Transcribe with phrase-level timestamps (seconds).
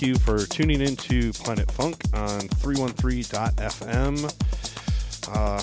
[0.00, 4.24] Thank you for tuning in to Planet Funk on 313.fm.
[5.28, 5.62] Uh,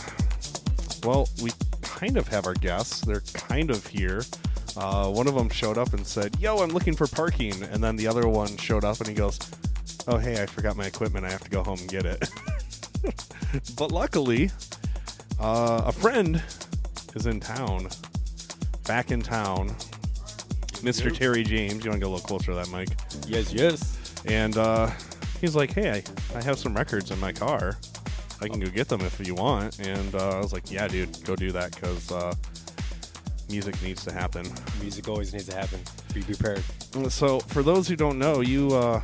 [1.03, 1.49] well, we
[1.81, 3.01] kind of have our guests.
[3.01, 4.21] They're kind of here.
[4.75, 7.63] Uh, one of them showed up and said, Yo, I'm looking for parking.
[7.63, 9.39] And then the other one showed up and he goes,
[10.07, 11.25] Oh, hey, I forgot my equipment.
[11.25, 12.29] I have to go home and get it.
[13.75, 14.51] but luckily,
[15.39, 16.43] uh, a friend
[17.15, 17.87] is in town,
[18.85, 19.69] back in town.
[20.83, 21.11] Mr.
[21.11, 21.83] Terry James.
[21.83, 22.89] You want to get a little closer to that mic?
[23.27, 23.96] Yes, yes.
[24.25, 24.89] And uh,
[25.41, 27.77] he's like, "Hey, I, I have some records in my car.
[28.41, 31.23] I can go get them if you want." And uh, I was like, "Yeah, dude,
[31.23, 32.33] go do that because uh,
[33.49, 34.45] music needs to happen."
[34.81, 35.79] Music always needs to happen.
[36.13, 36.63] Be prepared.
[37.09, 39.01] So, for those who don't know, you uh,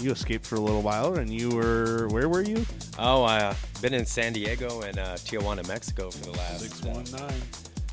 [0.00, 2.64] you escaped for a little while, and you were where were you?
[2.98, 6.82] Oh, I've uh, been in San Diego and uh, Tijuana, Mexico for the last Six
[6.82, 7.40] one nine.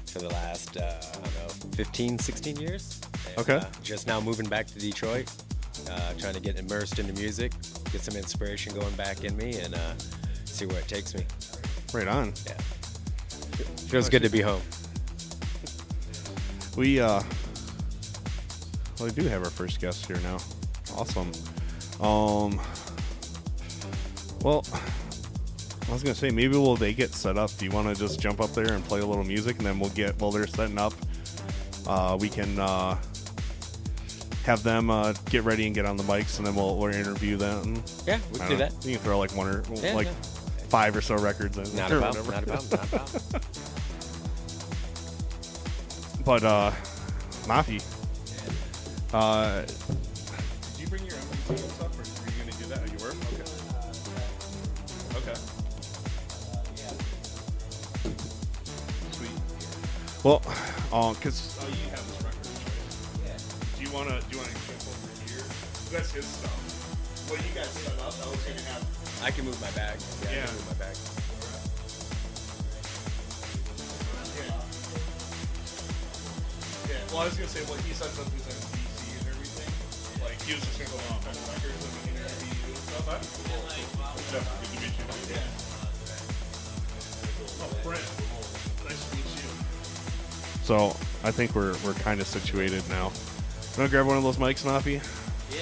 [0.08, 3.00] for the last uh, I don't know 15, 16 years.
[3.28, 3.56] And, Okay.
[3.58, 5.32] Uh, just now moving back to Detroit,
[5.90, 7.52] uh, trying to get immersed into music,
[7.92, 9.94] get some inspiration going back in me, and uh,
[10.46, 11.24] see where it takes me.
[11.94, 12.34] Right on.
[12.46, 12.54] Yeah.
[13.88, 14.62] Feels good to be home.
[16.76, 17.24] We uh,
[19.00, 20.38] well, we do have our first guest here now.
[20.96, 21.32] Awesome.
[22.02, 22.60] Um,
[24.44, 24.66] well,
[25.88, 27.56] I was gonna say maybe will they get set up?
[27.58, 29.80] Do you want to just jump up there and play a little music, and then
[29.80, 30.94] we'll get while they're setting up,
[31.88, 32.98] uh, we can uh,
[34.48, 37.36] have them uh, get ready and get on the mics, and then we'll, we'll interview
[37.38, 37.84] them.
[38.08, 38.74] Yeah, we I can do don't that.
[38.74, 38.80] know.
[38.90, 40.14] You can throw like one or Yeah, like yeah.
[40.70, 41.76] five or so records in.
[41.76, 42.26] Not or a problem.
[42.26, 42.52] whatever.
[42.52, 42.80] Not a problem.
[42.80, 43.42] Not a problem.
[46.26, 46.72] But uh,
[47.46, 47.82] Mafi,
[49.14, 49.72] uh, did
[50.82, 52.82] you bring your MP3 and stuff, or were you gonna do that?
[52.84, 53.14] Oh, you were.
[55.16, 55.32] Okay.
[55.32, 55.40] Okay.
[59.14, 59.32] Sweet.
[60.26, 60.42] Well,
[60.92, 61.14] uh,
[63.88, 65.48] you wanna do you wanna jump over here?
[65.96, 66.52] That's his stuff.
[67.32, 68.84] What you guys set up, I was gonna have.
[69.24, 69.96] I can move my bag.
[70.28, 70.96] Yeah, I can move my bag.
[76.88, 79.72] Yeah, well, I was gonna say, well, he said something on DC and everything.
[80.20, 83.08] Like, he was just gonna go on my records and interview and stuff.
[83.08, 83.72] That'd be cool.
[84.36, 85.08] Jeff, good to meet you.
[85.32, 85.48] Yeah.
[87.64, 88.04] Oh, Brent.
[88.84, 89.48] Nice to meet you.
[90.68, 90.92] So,
[91.24, 93.16] I think we're we're kind of situated now.
[93.78, 94.94] You wanna grab one of those mics, Nappy?
[95.52, 95.60] Yeah.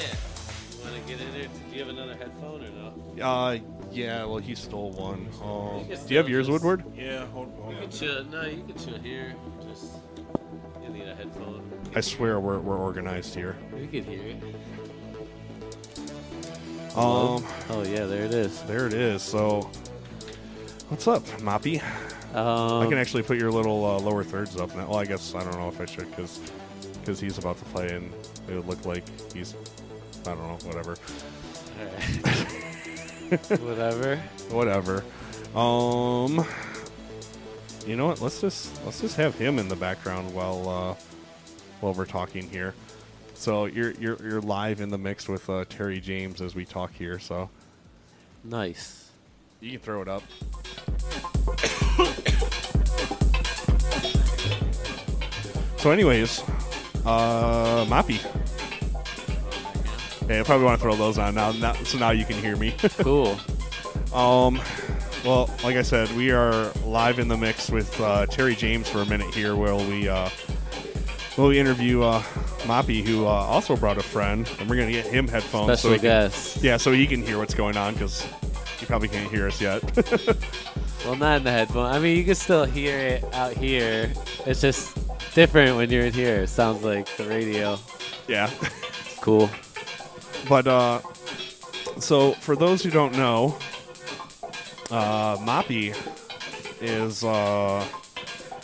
[0.78, 1.48] You want to get in there?
[1.70, 2.70] Do you have another headphone or
[3.18, 3.22] no?
[3.22, 3.58] Uh,
[3.92, 4.24] yeah.
[4.24, 5.28] Well, he stole one.
[5.44, 6.86] Oh, You do you have still yours, just- Woodward?
[6.96, 8.24] Yeah, hold, hold you can chill.
[8.24, 9.36] No, you can chill here.
[9.68, 9.98] Just
[10.82, 11.70] you need a headphone.
[11.94, 13.58] I swear we're we're organized here.
[13.74, 14.42] We can hear it.
[16.96, 18.62] Um, Oh yeah, there it is.
[18.64, 19.22] there it is.
[19.24, 19.70] So,
[20.88, 21.82] what's up, Moppy?
[22.34, 24.88] Um, I can actually put your little uh, lower thirds up now.
[24.88, 26.40] Well, I guess I don't know if I should because
[27.06, 28.12] he's about to play and
[28.48, 29.04] it would look like
[29.34, 29.54] he's
[30.26, 30.96] I don't know whatever
[33.66, 34.18] whatever.
[34.50, 35.04] whatever.
[35.58, 36.46] Um,
[37.88, 38.22] you know what?
[38.22, 40.96] Let's just let's just have him in the background while uh,
[41.82, 42.74] while we're talking here.
[43.34, 46.94] So you're you're you're live in the mix with uh, Terry James as we talk
[46.94, 47.20] here.
[47.20, 47.50] So
[48.44, 49.10] Nice.
[49.60, 50.24] you can throw it up.
[55.78, 56.42] So, anyways,
[57.06, 58.20] Uh, Moppy.
[60.28, 62.56] Yeah, you probably want to throw those on now, now so now you can hear
[62.56, 62.76] me.
[62.98, 63.38] Cool.
[64.14, 64.60] Um,
[65.24, 69.02] well, like I said, we are live in the mix with uh, Terry James for
[69.02, 70.30] a minute here, where we uh,
[71.38, 72.22] will we interview uh,
[72.64, 75.80] Moppy, who uh, also brought a friend, and we're gonna get him headphones.
[75.80, 76.32] Special he can-
[76.64, 78.26] yeah, so he can hear what's going on because
[78.80, 79.82] he probably can't hear us yet.
[81.06, 81.86] Well, not in the headphone.
[81.86, 84.12] I mean, you can still hear it out here.
[84.48, 84.98] It's just
[85.36, 86.38] different when you're in here.
[86.38, 87.78] It sounds like the radio.
[88.28, 88.50] yeah,
[89.22, 89.48] cool.
[90.50, 91.02] but uh,
[92.00, 93.56] so for those who don't know,
[94.90, 95.96] uh, Moppy
[96.82, 97.24] is.
[97.24, 97.86] Uh,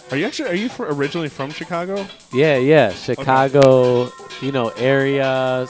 [0.09, 0.49] are you actually?
[0.49, 2.07] Are you originally from Chicago?
[2.33, 2.89] Yeah, yeah.
[2.91, 4.09] Chicago,
[4.41, 5.67] you know, area,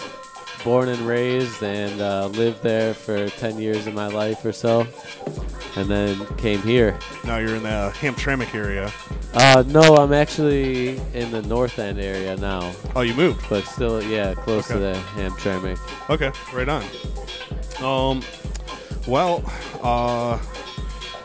[0.64, 4.88] born and raised, and uh, lived there for 10 years of my life or so.
[5.78, 6.98] And then came here.
[7.24, 8.92] Now you're in the Hamtramck area.
[9.34, 13.46] Uh, no, I'm actually in the North End area now, Oh, you moved.
[13.50, 15.80] but still, yeah, close to the Hamtramck.
[16.10, 16.84] Okay, right on.
[17.82, 18.22] Um,
[19.08, 19.42] well,
[19.82, 20.38] uh,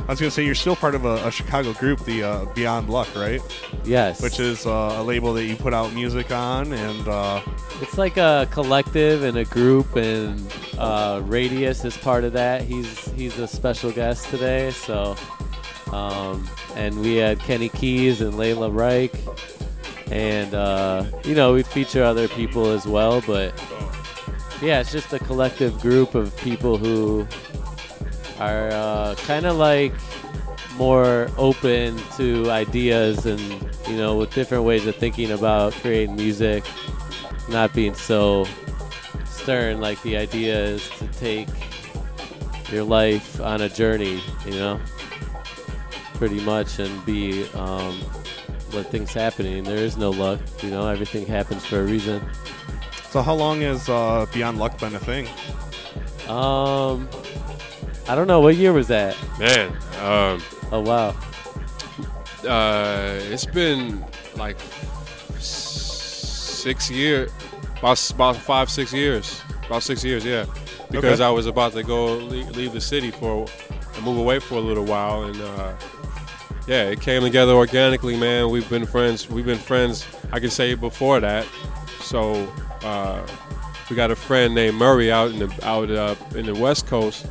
[0.06, 2.88] I was gonna say you're still part of a, a Chicago group, the uh, Beyond
[2.88, 3.40] Luck, right?
[3.84, 4.22] Yes.
[4.22, 7.40] Which is uh, a label that you put out music on, and uh,
[7.80, 10.40] It's like a collective and a group, and
[10.78, 12.62] uh, Radius is part of that.
[12.62, 15.16] He's he's a special guest today, so
[15.92, 19.12] um, and we had Kenny Keys and Layla Reich,
[20.12, 23.22] and uh, you know we feature other people as well.
[23.26, 23.60] But
[24.62, 27.26] yeah, it's just a collective group of people who
[28.38, 29.94] are uh, kind of like
[30.76, 33.40] more open to ideas and
[33.88, 36.64] you know with different ways of thinking about creating music
[37.48, 38.46] not being so
[39.46, 39.80] stern.
[39.80, 41.48] Like the idea is to take
[42.72, 44.80] your life on a journey, you know,
[46.14, 48.00] pretty much, and be um,
[48.72, 49.64] let things happening.
[49.64, 50.88] There is no luck, you know.
[50.88, 52.22] Everything happens for a reason.
[53.10, 55.28] so how long has uh, Beyond Luck been a thing?
[56.28, 57.08] Um,
[58.08, 59.16] I don't know what year was that.
[59.38, 59.70] Man,
[60.00, 60.42] um,
[60.72, 61.14] Oh wow,
[62.48, 64.04] uh, it's been
[64.36, 64.56] like
[65.38, 67.30] six years,
[67.78, 70.44] about about five six years, about six years, yeah.
[70.90, 71.24] Because Okay.
[71.24, 73.46] I was about to go leave, the city for
[73.94, 75.72] and move away for a little while, and uh,
[76.66, 78.50] yeah, it came together organically, man.
[78.50, 79.28] We've been friends.
[79.28, 80.06] We've been friends.
[80.32, 81.46] I can say before that.
[82.00, 83.24] So uh,
[83.90, 87.26] we got a friend named Murray out in the out uh, in the West Coast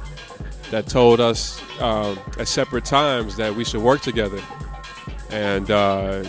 [0.72, 4.42] that told us um, at separate times that we should work together.
[5.32, 6.24] And uh,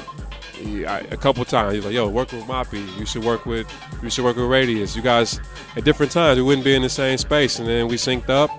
[0.52, 2.84] he, I, a couple times he's like, "Yo, work with Moppy.
[2.98, 3.70] You should work with
[4.02, 4.96] you should work with Radius.
[4.96, 5.38] You guys
[5.76, 8.50] at different times we wouldn't be in the same space, and then we synced up,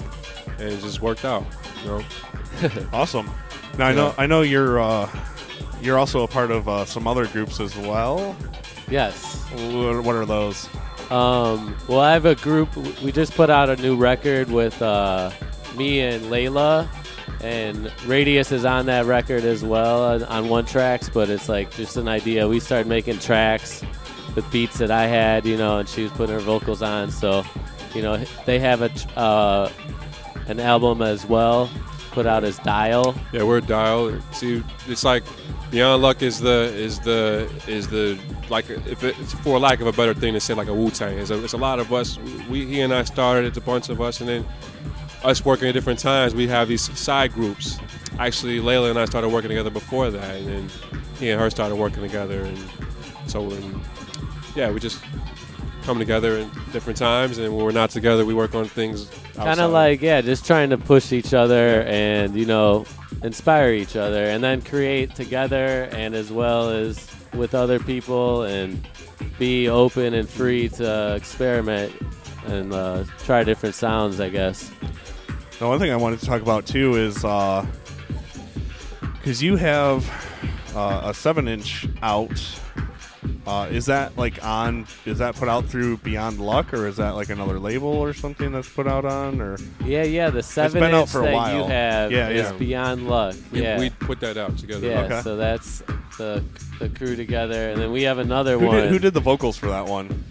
[0.60, 1.44] and it just worked out.
[1.84, 2.04] You know,
[2.94, 3.30] Awesome.
[3.78, 5.10] Now I know I know you're uh,
[5.82, 8.36] you're also a part of uh, some other groups as well.
[8.90, 9.44] yes.
[9.54, 10.68] What what are those?
[11.10, 12.76] Um, well, I have a group.
[13.02, 15.32] We just put out a new record with uh,
[15.78, 16.88] me and Layla,
[17.42, 21.10] and Radius is on that record as well on, on one tracks.
[21.10, 22.48] But it's like just an idea.
[22.48, 23.84] We started making tracks
[24.36, 27.12] with beats that I had, you know, and she was putting her vocals on.
[27.12, 27.44] So,
[27.94, 29.72] you know, they have a uh,
[30.48, 31.70] an album as well,
[32.12, 33.16] put out as Dial.
[33.32, 34.20] yeah, we're dial.
[34.32, 35.24] See, it's like
[35.72, 38.18] Beyond Luck is the is the is the
[38.50, 41.18] like if it's for lack of a better thing to say like a Wu Tang.
[41.18, 42.18] It's a, it's a lot of us.
[42.50, 43.46] We he and I started.
[43.46, 44.46] It's a bunch of us, and then
[45.24, 46.34] us working at different times.
[46.36, 47.80] We have these side groups.
[48.20, 50.70] Actually, Layla and I started working together before that, and then
[51.20, 52.58] he and her started working together, and
[53.28, 53.82] so and
[54.56, 55.02] yeah, we just
[55.84, 59.10] come together at different times, and when we're not together, we work on things.
[59.36, 62.86] kind of like yeah just trying to push each other and you know
[63.24, 68.88] inspire each other and then create together and as well as with other people and
[69.38, 71.94] be open and free to experiment
[72.48, 74.72] and uh, try different sounds i guess
[75.60, 77.66] Now, one thing I wanted to talk about too is because
[79.42, 80.08] you have
[80.76, 82.60] uh, a seven-inch out.
[83.48, 84.86] Uh, is that like on?
[85.06, 88.52] Is that put out through Beyond Luck, or is that like another label or something
[88.52, 89.42] that's put out on?
[89.42, 92.52] Or yeah yeah the seven been out inch for a that you have Yeah, is
[92.52, 92.58] yeah.
[92.58, 94.86] beyond luck we, yeah we put that out together.
[94.88, 95.22] yeah Okay.
[95.22, 95.82] so that's
[96.18, 96.44] the
[96.80, 99.58] the crew together and then we have another who one did, who did the vocals
[99.58, 100.24] for that one?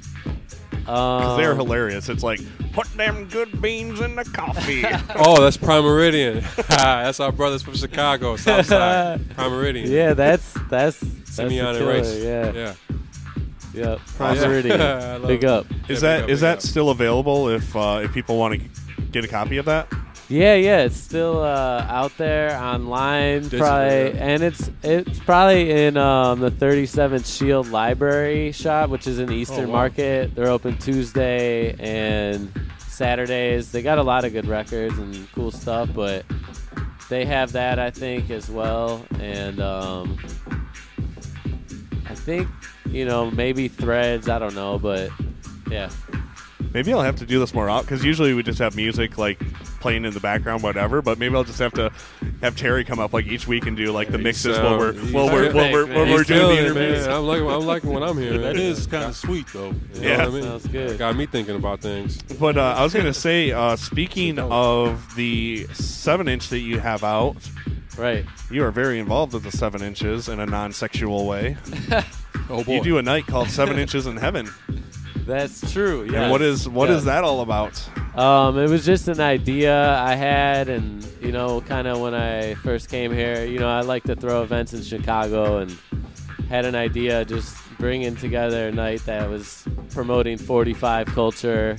[0.86, 2.08] Because they're Um, hilarious.
[2.08, 2.40] It's like
[2.72, 4.84] put them good beans in the coffee.
[5.16, 6.44] Oh, that's Prime Meridian.
[6.68, 9.28] that's our brothers from Chicago, Southside.
[9.34, 9.90] Prime Meridian.
[9.90, 12.12] yeah that's that's that's Simeon the and Race.
[12.12, 12.74] killer, yeah Yeah.
[13.74, 14.50] Yep, Prime Awesome.
[14.50, 15.26] Meridian.
[15.26, 15.66] Big up.
[15.88, 16.62] is Yeah, that big up, is that up.
[16.62, 18.68] still available if uh, if people want to
[19.12, 19.92] get a copy of that?
[20.28, 24.26] Yeah, yeah, it's still uh, out there online, Digital, probably, yeah.
[24.26, 29.36] and it's it's probably in um, the 37th Shield Library shop, which is in the
[29.36, 29.72] Eastern Oh, wow.
[29.74, 30.34] Market.
[30.34, 32.50] They're open Tuesday and
[32.88, 33.70] Saturdays.
[33.70, 36.24] They got a lot of good records and cool stuff, but
[37.08, 40.18] they have that I think as well, and um,
[42.08, 42.48] I think
[42.90, 44.28] you know maybe Threads.
[44.28, 45.12] I don't know, but
[45.70, 45.88] yeah.
[46.76, 49.38] Maybe I'll have to do this more out because usually we just have music like
[49.80, 51.00] playing in the background, whatever.
[51.00, 51.90] But maybe I'll just have to
[52.42, 54.92] have Terry come up like each week and do like the mixes you while we're
[54.92, 57.06] while we're while we're, while we're doing the feeling it, interviews.
[57.06, 57.16] man.
[57.16, 58.40] I'm liking, I'm liking what I'm hearing.
[58.46, 59.68] That is kind of sweet, though.
[59.94, 60.18] You know Yeah.
[60.18, 60.42] what I mean?
[60.42, 60.98] Sounds good.
[60.98, 62.20] Got me thinking about things.
[62.38, 67.02] But uh, I was gonna say, uh, speaking of the seven inch that you have
[67.02, 67.36] out,
[67.96, 68.26] Right.
[68.50, 71.56] you are very involved with the seven inches in a non-sexual way.
[72.48, 72.74] Oh boy.
[72.74, 74.48] You do a night called Seven Inches in Heaven.
[75.26, 76.08] That's true.
[76.10, 76.22] Yeah.
[76.22, 77.04] And what is what is Yes.
[77.06, 77.82] that all about?
[78.16, 82.54] Um, it was just an idea I had, and you know, kind of when I
[82.54, 85.76] first came here, you know, I like to throw events in Chicago, and
[86.48, 91.76] had an idea just bringing together a night that was promoting 45 culture,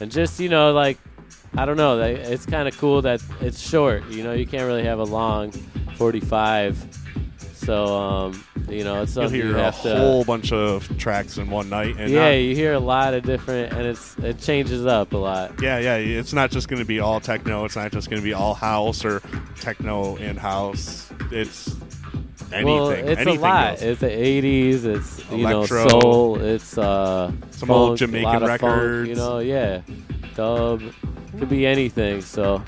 [0.00, 0.98] and just you know, like
[1.56, 4.04] I don't know, it's kind of cool that it's short.
[4.10, 5.50] You know, you can't really have a long
[5.96, 6.76] 45,
[7.64, 9.96] so um, you know, it's You'll something you hear a have to.
[9.96, 13.22] whole bunch of tracks in one night, and yeah, not- you hear a lot of
[13.24, 15.60] different, and it's it changes up a lot.
[15.62, 15.96] Yeah, yeah.
[15.96, 17.64] It's not just going to be all techno.
[17.64, 19.20] It's not just going to be all house or
[19.60, 21.10] techno and house.
[21.30, 21.74] It's
[22.52, 22.64] anything.
[22.66, 23.82] well, it's anything a lot.
[23.82, 24.84] It's the '80s.
[24.84, 25.84] It's you Electro.
[25.84, 26.40] know soul.
[26.42, 29.08] It's uh Some old Jamaican a of funk, records.
[29.08, 29.80] you know, yeah,
[30.34, 30.82] dub.
[31.38, 32.20] Could be anything.
[32.20, 32.62] So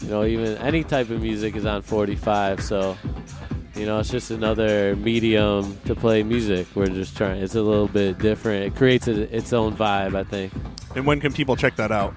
[0.00, 2.62] you know, even any type of music is on 45.
[2.62, 2.96] So
[3.80, 6.66] you know, it's just another medium to play music.
[6.74, 7.42] We're just trying.
[7.42, 8.66] It's a little bit different.
[8.66, 10.52] It creates a, its own vibe, I think.
[10.94, 12.14] and when can people check that out?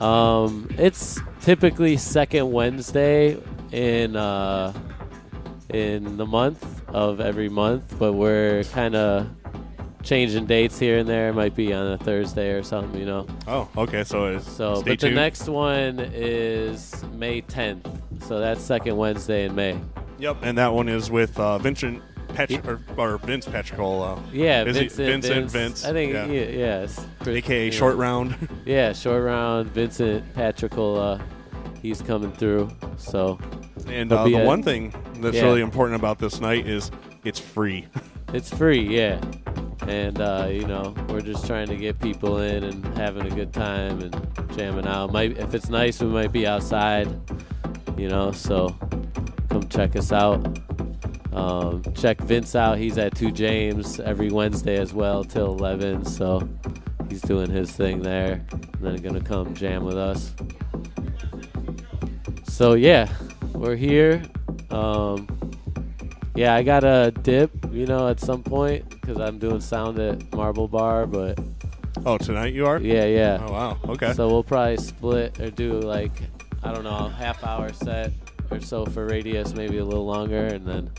[0.00, 3.36] Um, it's typically second Wednesday
[3.72, 4.72] in uh,
[5.68, 9.28] in the month of every month, but we're kind of
[10.02, 11.28] changing dates here and there.
[11.28, 13.26] It might be on a Thursday or something, you know.
[13.46, 14.02] Oh, okay.
[14.04, 15.00] So, it's, So, but tuned.
[15.00, 17.86] the next one is May 10th.
[18.24, 19.78] So that's second Wednesday in May.
[20.22, 20.36] Yep.
[20.42, 22.80] And that one is with uh, Vincent Petr- or,
[23.14, 25.52] or Vince Petricola, Yeah, Is it Vincent, Vincent, Vince.
[25.52, 25.84] Vince?
[25.84, 26.26] I think Yeah.
[26.26, 27.06] yeah, yes.
[27.20, 27.70] Chris- aka yeah.
[27.72, 28.48] Short Round.
[28.64, 29.70] Yeah, short round.
[29.70, 31.20] Vincent Patricola,
[31.82, 32.70] he's coming through.
[32.96, 33.38] So
[33.88, 35.42] and uh, the a- one thing that's yeah.
[35.42, 36.90] really important about this night is
[37.24, 37.86] it's free.
[38.32, 39.20] It's free, yeah.
[39.86, 43.52] And uh, you know, we're just trying to get people in and having a good
[43.52, 45.12] time and jamming out.
[45.12, 47.08] Might if it's nice, we might be outside.
[47.98, 49.11] You know, so come
[49.72, 50.44] check us out.
[51.32, 52.78] Um, check Vince out.
[52.78, 56.04] He's at Two James every Wednesday as well till 11.
[56.04, 56.46] So
[57.08, 60.32] he's doing his thing there, and then gonna come jam with us.
[62.44, 63.08] So yeah,
[63.54, 64.22] we're here.
[64.70, 65.26] Um,
[66.34, 70.32] yeah, I got a dip, you know, at some point because I'm doing sound at
[70.34, 71.38] Marble Bar, but
[72.04, 72.78] Oh, tonight you are?
[72.80, 73.38] yeah, yeah.
[73.46, 73.78] Oh wow.
[73.88, 74.12] Okay.
[74.14, 76.12] So we'll probably split or do like
[76.62, 78.12] I don't know, a half hour set
[78.52, 80.90] or so for Radius, maybe a little longer, and then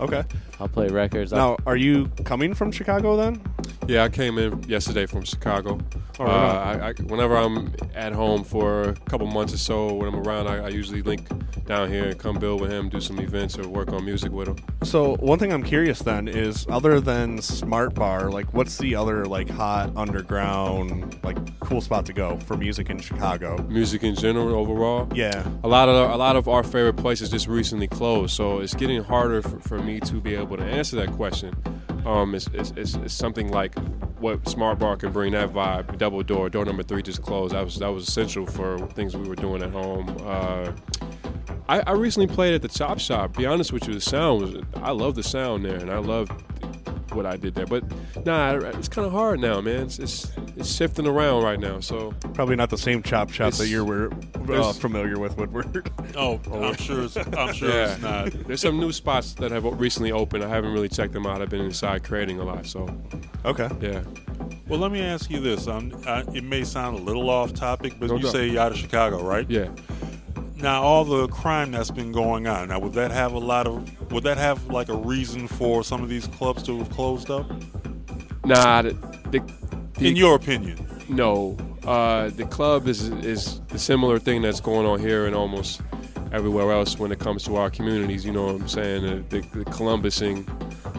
[0.00, 0.24] okay.
[0.60, 1.32] I'll play records.
[1.32, 3.42] Now, are you coming from Chicago then?
[3.86, 5.78] Yeah, I came in yesterday from Chicago.
[6.18, 10.08] Oh, uh, I, I, whenever I'm at home for a couple months or so, when
[10.08, 11.28] I'm around, I, I usually link
[11.66, 14.48] down here and come build with him, do some events or work on music with
[14.48, 14.56] him.
[14.84, 19.26] So one thing I'm curious then is, other than Smart Bar, like what's the other
[19.26, 23.58] like hot underground like cool spot to go for music in Chicago?
[23.68, 25.08] Music in general, overall.
[25.14, 25.46] Yeah.
[25.62, 29.02] A lot of a lot of our favorite places just recently closed, so it's getting
[29.02, 31.54] harder for, for me to be able to answer that question.
[32.04, 33.74] Um, it's, it's, it's, it's something like
[34.18, 35.98] what Smart Bar can bring that vibe.
[35.98, 37.54] Double Door, door number three just closed.
[37.54, 40.14] That was that was essential for things we were doing at home.
[40.22, 40.72] Uh,
[41.68, 43.36] I, I recently played at the Chop Shop.
[43.36, 46.32] Be honest with you, the sound was I love the sound there, and I loved
[47.14, 47.66] what I did there.
[47.66, 47.84] But
[48.24, 49.84] nah, it's kind of hard now, man.
[49.84, 51.80] It's, it's it's shifting around right now.
[51.80, 54.10] So Probably not the same chop shop that you're were,
[54.48, 55.90] uh, familiar with, Woodward.
[56.16, 57.04] Oh, I'm sure.
[57.04, 58.30] It's, I'm sure it's not.
[58.46, 60.44] There's some new spots that have recently opened.
[60.44, 61.42] I haven't really checked them out.
[61.42, 62.88] I've been inside creating a lot, so
[63.44, 63.68] okay.
[63.80, 64.02] yeah.
[64.68, 65.66] Well, let me ask you this.
[65.66, 68.32] Um, I, it may sound a little off topic, but No you doubt.
[68.32, 69.48] say you're out of Chicago, right?
[69.50, 69.68] Yeah.
[70.56, 72.68] Now, all the crime that's been going on.
[72.68, 74.12] Now, would that have a lot of?
[74.12, 77.46] Would that have like a reason for some of these clubs to have closed up?
[78.44, 78.90] Nah, the,
[79.30, 79.42] the,
[79.98, 80.78] the In your opinion?
[81.08, 81.56] no.
[81.84, 85.82] Uh, the club is is the similar thing that's going on here and almost
[86.34, 88.26] everywhere else when it comes to our communities.
[88.26, 89.02] You know what I'm saying?
[89.28, 90.46] The, the, the Columbusing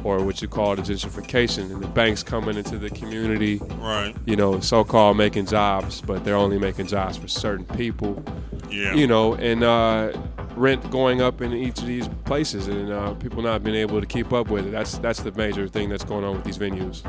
[0.05, 3.59] or what you call the gentrification, and the banks coming into the community.
[3.79, 4.13] Right.
[4.25, 8.23] You know, so-called making jobs, but they're only making jobs for certain people.
[8.69, 8.93] Yeah.
[8.93, 10.13] You know, and uh,
[10.55, 14.05] rent going up in each of these places, and uh, people not being able to
[14.05, 14.71] keep up with it.
[14.71, 17.01] That's that's the major thing that's going on with these venues.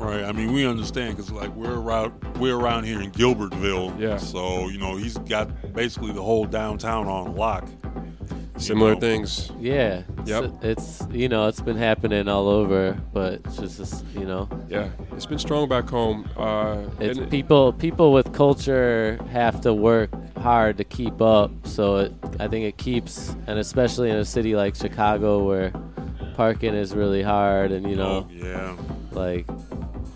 [0.00, 0.24] Right.
[0.24, 3.98] I mean, we understand because like we're around we're around here in Gilbertville.
[4.00, 4.16] Yeah.
[4.16, 7.68] So you know he's got basically the whole downtown on lock.
[8.56, 9.00] Similar know.
[9.00, 9.50] things.
[9.58, 10.02] Yeah.
[10.26, 10.44] Yep.
[10.62, 14.48] It's, it's you know it's been happening all over, but it's just this, you know
[14.68, 16.28] Yeah, it's been strong back home.
[16.36, 21.50] Uh, it's and- people people with culture have to work hard to keep up.
[21.66, 25.72] So it, I think it keeps, and especially in a city like Chicago where
[26.36, 28.76] parking is really hard, and you know Oh, yeah.
[29.12, 29.46] like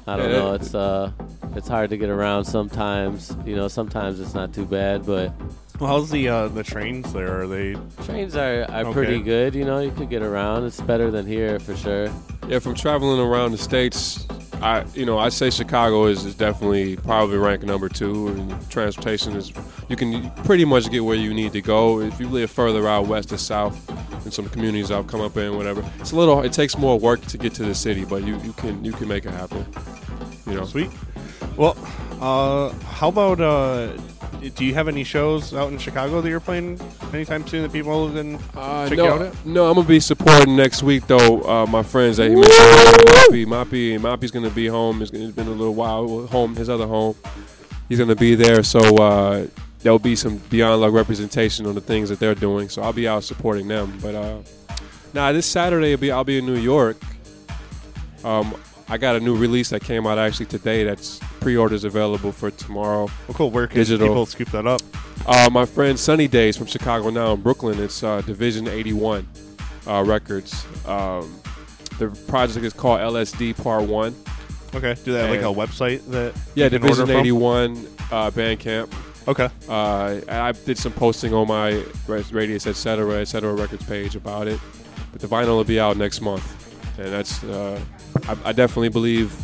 [0.07, 1.11] I don't know, it's uh
[1.57, 3.37] it's hard to get around sometimes.
[3.47, 5.33] You know, sometimes it's not too bad, but
[5.81, 7.43] Well, how's the uh, the trains there?
[7.43, 8.93] Are they trains are, are Okay.
[8.93, 9.55] pretty good.
[9.55, 10.65] You know, you could get around.
[10.65, 12.09] It's better than here for sure.
[12.49, 14.27] Yeah, from traveling around the states,
[14.63, 19.37] I you know I say Chicago is, is definitely probably ranked number two, and transportation
[19.37, 19.53] is
[19.89, 22.01] you can pretty much get where you need to go.
[22.01, 23.77] If you live further out west or south,
[24.25, 26.43] in some communities I've come up in, whatever, it's a little.
[26.43, 29.09] It takes more work to get to the city, but you, you can you can
[29.09, 29.67] make it happen.
[30.47, 30.91] You know, sweet?
[31.57, 31.77] Well,
[32.21, 33.93] uh, how about uh,
[34.55, 36.79] do you have any shows out in Chicago that you're playing
[37.13, 39.47] anytime soon that people can Uh, check no, out at?
[39.47, 41.43] no, I'm gonna be supporting next week though.
[41.43, 45.03] Uh, my friends that he mentioned, Moppy, Moppy, Moppy's gonna be home.
[45.03, 46.27] It's, it's been a little while.
[46.29, 47.15] Home, his other home.
[47.89, 49.47] He's gonna be there, so uh,
[49.83, 52.69] there'll be some Beyond Luck representation on the things that they're doing.
[52.69, 53.99] So I'll be out supporting them.
[54.01, 54.39] But uh,
[55.13, 56.97] nah, this Saturday I'll be I'll be in New York.
[58.25, 58.55] Um,
[58.89, 60.85] I got a new release that came out actually today.
[60.85, 63.07] That's pre-orders available for tomorrow.
[63.29, 63.51] Well, cool.
[63.51, 64.09] Where can Digital.
[64.09, 64.83] people scoop that up?
[65.27, 67.81] Uh, my friend Sunny Days from Chicago now in Brooklyn.
[67.83, 69.27] It's uh, Division 81
[69.87, 70.67] uh, Records.
[70.87, 71.41] Um,
[71.99, 74.15] the project is called LSD Part 1.
[74.75, 74.95] Okay.
[75.05, 77.21] Do they have like a website that Yeah, Division order from?
[77.21, 77.73] 81
[78.11, 78.93] uh, Bandcamp.
[79.27, 79.49] Okay.
[79.69, 84.47] Uh, I did some posting on my Radius, et cetera, et cetera records page about
[84.49, 84.61] it.
[85.13, 86.64] But the vinyl will be out next month.
[86.99, 87.79] And that's, uh,
[88.29, 89.35] I, I definitely believe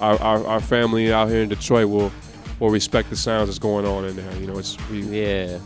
[0.00, 2.12] our, our, our family out here in Detroit will
[2.60, 4.36] will respect the sounds that's going on in there.
[4.40, 5.58] You know, it's we, Yeah.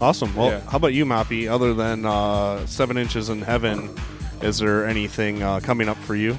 [0.00, 0.34] Awesome.
[0.34, 0.60] Well, Yeah.
[0.68, 1.48] how about you, Moppy?
[1.48, 3.88] Other than uh, Seven Inches in Heaven,
[4.42, 6.36] is there anything uh, coming up for you?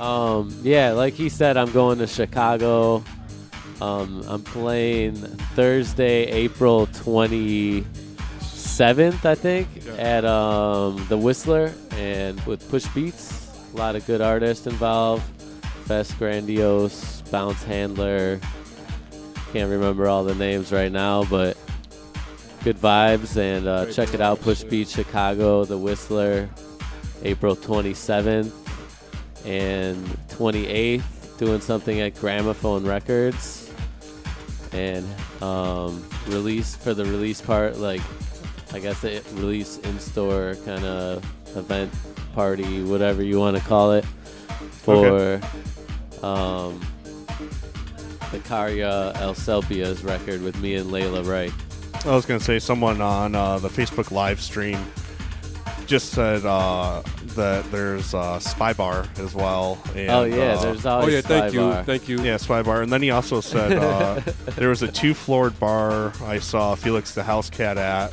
[0.00, 3.04] Um, yeah, like he said, I'm going to Chicago.
[3.80, 5.14] Um, I'm playing
[5.54, 7.84] Thursday, April 27th,
[9.24, 9.92] I think, Yeah.
[9.94, 13.41] at um, the Whistler and with Push Beats.
[13.72, 15.22] A lot of good artists involved.
[15.86, 18.40] Fest Grandiose, Bounce Handler.
[19.52, 21.56] Can't remember all the names right now, but
[22.64, 23.36] good vibes.
[23.36, 24.64] And uh, check it out, Push.
[24.64, 26.48] Beats Chicago, the Whistler,
[27.22, 28.52] April 27th
[29.44, 31.02] and 28th
[31.38, 33.70] doing something at Gramophone Records
[34.72, 35.06] and
[35.42, 38.00] um, release for the release part like
[38.72, 41.24] I guess it release in store kind of
[41.56, 41.92] event
[42.32, 44.04] party whatever you want to call it
[44.70, 45.40] for
[46.22, 46.80] um,
[48.30, 51.52] the Karya El Selpia's record with me and Layla Wright.
[52.04, 54.78] I was going to say someone on uh, the Facebook live stream
[55.86, 57.02] just said uh,
[57.34, 59.80] that there's uh, Spy Bar as well.
[59.94, 61.84] And, oh yeah, uh, there's Oh yeah, thank Spy you, Bar.
[61.84, 62.22] thank you.
[62.22, 62.82] Yeah, Spy Bar.
[62.82, 64.20] And then he also said uh,
[64.56, 68.12] there was a two floored bar I saw Felix da Housecat at.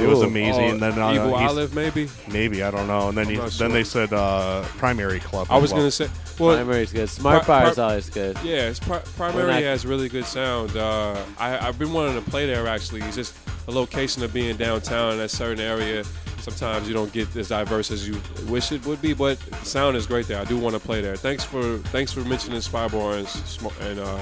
[0.00, 0.28] It was Cool.
[0.28, 0.64] amazing.
[0.64, 2.08] Oh, and then uh, Evil he's- Olive, maybe.
[2.30, 3.08] maybe I don't know.
[3.08, 3.78] And then I'm he, not then sure.
[3.78, 5.46] they said uh, Primary Club.
[5.50, 5.80] I as was well.
[5.82, 6.08] gonna say,
[6.38, 7.08] well, Primary's good.
[7.08, 8.38] Smart Pri- Bar is pri- always good.
[8.42, 10.76] yeah, it's pri- primary When I- has really good sound.
[10.76, 13.02] Uh, I, I've been wanting to play there actually.
[13.02, 13.36] It's just
[13.68, 16.04] a location of being downtown in that certain area.
[16.40, 19.94] Sometimes you don't get as diverse as you wish it would be, but the sound
[19.96, 20.40] is great there.
[20.40, 21.14] I do want to play there.
[21.14, 24.16] Thanks for thanks for mentioning Spy Bar and, Sm- and uh,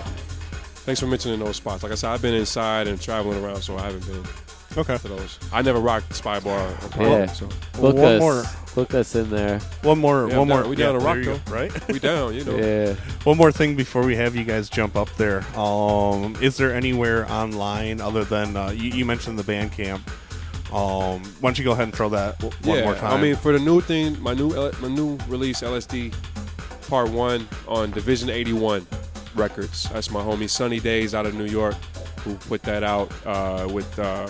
[0.84, 1.84] thanks for mentioning those spots.
[1.84, 4.24] Like I said, I've been inside and traveling around, so I haven't been
[4.78, 4.96] Okay.
[4.98, 5.38] to those.
[5.52, 6.68] I never rocked Spy Bar.
[6.96, 7.26] on Yeah.
[7.26, 7.48] So
[7.80, 8.20] Book One us.
[8.20, 8.44] more.
[8.74, 9.58] Book us in there.
[9.82, 10.28] One more.
[10.28, 10.68] Yeah, one I'm more.
[10.68, 11.88] we down to rock, you go, right?
[11.88, 12.56] we down, you know.
[12.56, 12.94] Yeah.
[13.24, 15.44] One more thing before we have you guys jump up there.
[15.58, 20.00] Um, is there anywhere online other than uh, you, you mentioned the Bandcamp?
[20.72, 23.18] Um, why don't you go ahead and throw that one yeah, more time?
[23.18, 26.14] I mean, for the new thing, my new L- my new release, LSD
[26.88, 28.86] Part One on Division 81
[29.34, 29.88] Records.
[29.90, 31.74] That's my homie Sunny Days out of New York,
[32.20, 34.28] who put that out uh, with uh,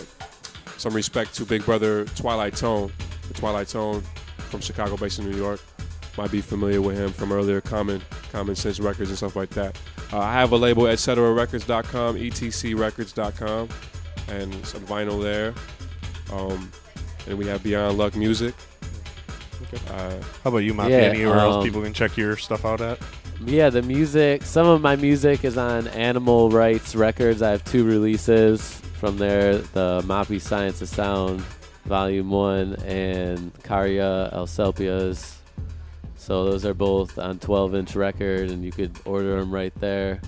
[0.78, 2.92] some respect to Big Brother Twilite Tone.
[3.28, 4.02] The Twilite Tone
[4.48, 5.60] from Chicago, based in New York.
[6.16, 9.78] Might be familiar with him from earlier Common Common Sense Records and stuff like that.
[10.12, 13.68] Uh, I have a label, etceterarecords.com, etcrecords.com,
[14.28, 15.54] and some vinyl there.
[16.32, 16.72] Um,
[17.26, 18.54] and we have Beyond Luck Music.
[19.90, 20.10] Uh,
[20.44, 20.98] How about you, Mafia?
[21.02, 22.98] Yeah, Anywhere else um, people can check your stuff out at?
[23.44, 24.42] Yeah, the music.
[24.42, 27.40] Some of my music is on Animal Rights Records.
[27.40, 31.40] I have two releases from there: the Moppy Science of Sound,
[31.84, 35.36] Volume One, and Caria El Selpias.
[36.16, 40.20] So those are both on 12-inch record, and you could order them right there,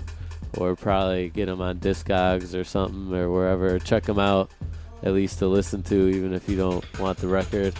[0.57, 3.77] or probably get them on Discogs or something or wherever.
[3.77, 4.49] Check them out,
[5.03, 7.75] at least to listen to, even if you don't want the record.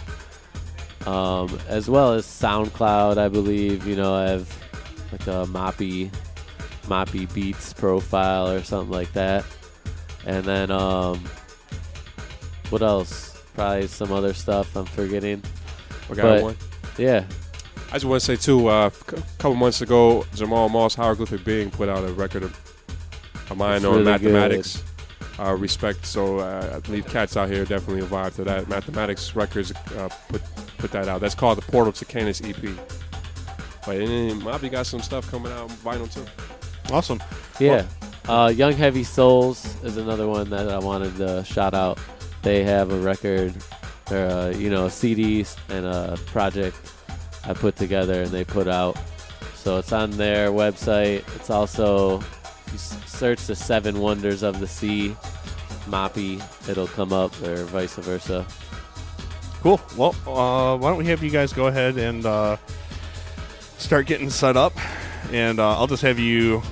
[1.06, 3.86] Um, as well as SoundCloud, I believe.
[3.86, 4.71] You know, I have
[5.12, 6.10] like a Moppy
[6.86, 9.44] Moppy Beats profile or something like that.
[10.26, 11.22] And then um
[12.70, 13.38] what else?
[13.54, 15.42] Probably some other stuff I'm forgetting.
[16.08, 16.56] we got But- one.
[16.98, 17.24] Yeah.
[17.90, 18.68] I just want to say too.
[18.68, 22.58] Uh, a couple months ago, Jamal Moss, Hieroglyphic Being, put out a record of,
[23.50, 24.82] of mine on really mathematics.
[25.38, 26.06] Uh, respect.
[26.06, 28.66] So uh, I believe cats out here definitely a vibe to that.
[28.68, 30.40] Mathematics Records uh, put
[30.78, 31.20] put that out.
[31.20, 32.56] That's called the Portal to Canis EP.
[33.86, 36.24] But then Moppy got some stuff coming out on vinyl too.
[36.92, 37.22] Awesome.
[37.58, 37.86] Yeah.
[38.28, 41.98] Uh, Young Heavy Souls is another one that I wanted to shout out.
[42.42, 43.54] They have a record,
[44.10, 46.76] or uh, you know, a CD and a project
[47.44, 48.96] I put together and they put out.
[49.56, 51.24] So it's on their website.
[51.36, 55.16] It's also you s- search the Seven Wonders of the Sea,
[55.86, 56.40] Moppy.
[56.68, 58.46] It'll come up, or vice versa.
[59.62, 59.80] Cool.
[59.96, 62.56] Well, uh, why don't we have you guys go ahead and uh,
[63.82, 64.72] start getting set up,
[65.32, 66.62] and uh, I'll just have you.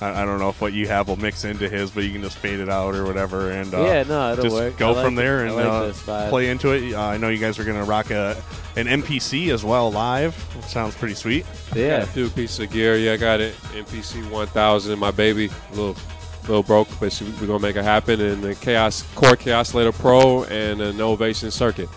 [0.00, 2.22] I, I don't know if what you have will mix into his, but you can
[2.22, 4.76] just fade it out or whatever, and uh, yeah, no, it'll just work.
[4.78, 5.16] go like from it.
[5.22, 6.94] there and like uh, play into it.
[6.94, 8.42] Uh, I know you guys are gonna rock a
[8.76, 10.34] an MPC as well live.
[10.56, 11.44] Which sounds pretty sweet.
[11.68, 12.96] Got Yeah, a few pieces of gear.
[12.96, 13.54] Yeah, I got it.
[13.72, 15.50] MPC 1000, my baby.
[15.72, 15.96] A little,
[16.42, 18.20] little broke, but we're gonna make it happen.
[18.20, 21.88] And the Chaos Core Kaossilator Pro and an Novation Circuit.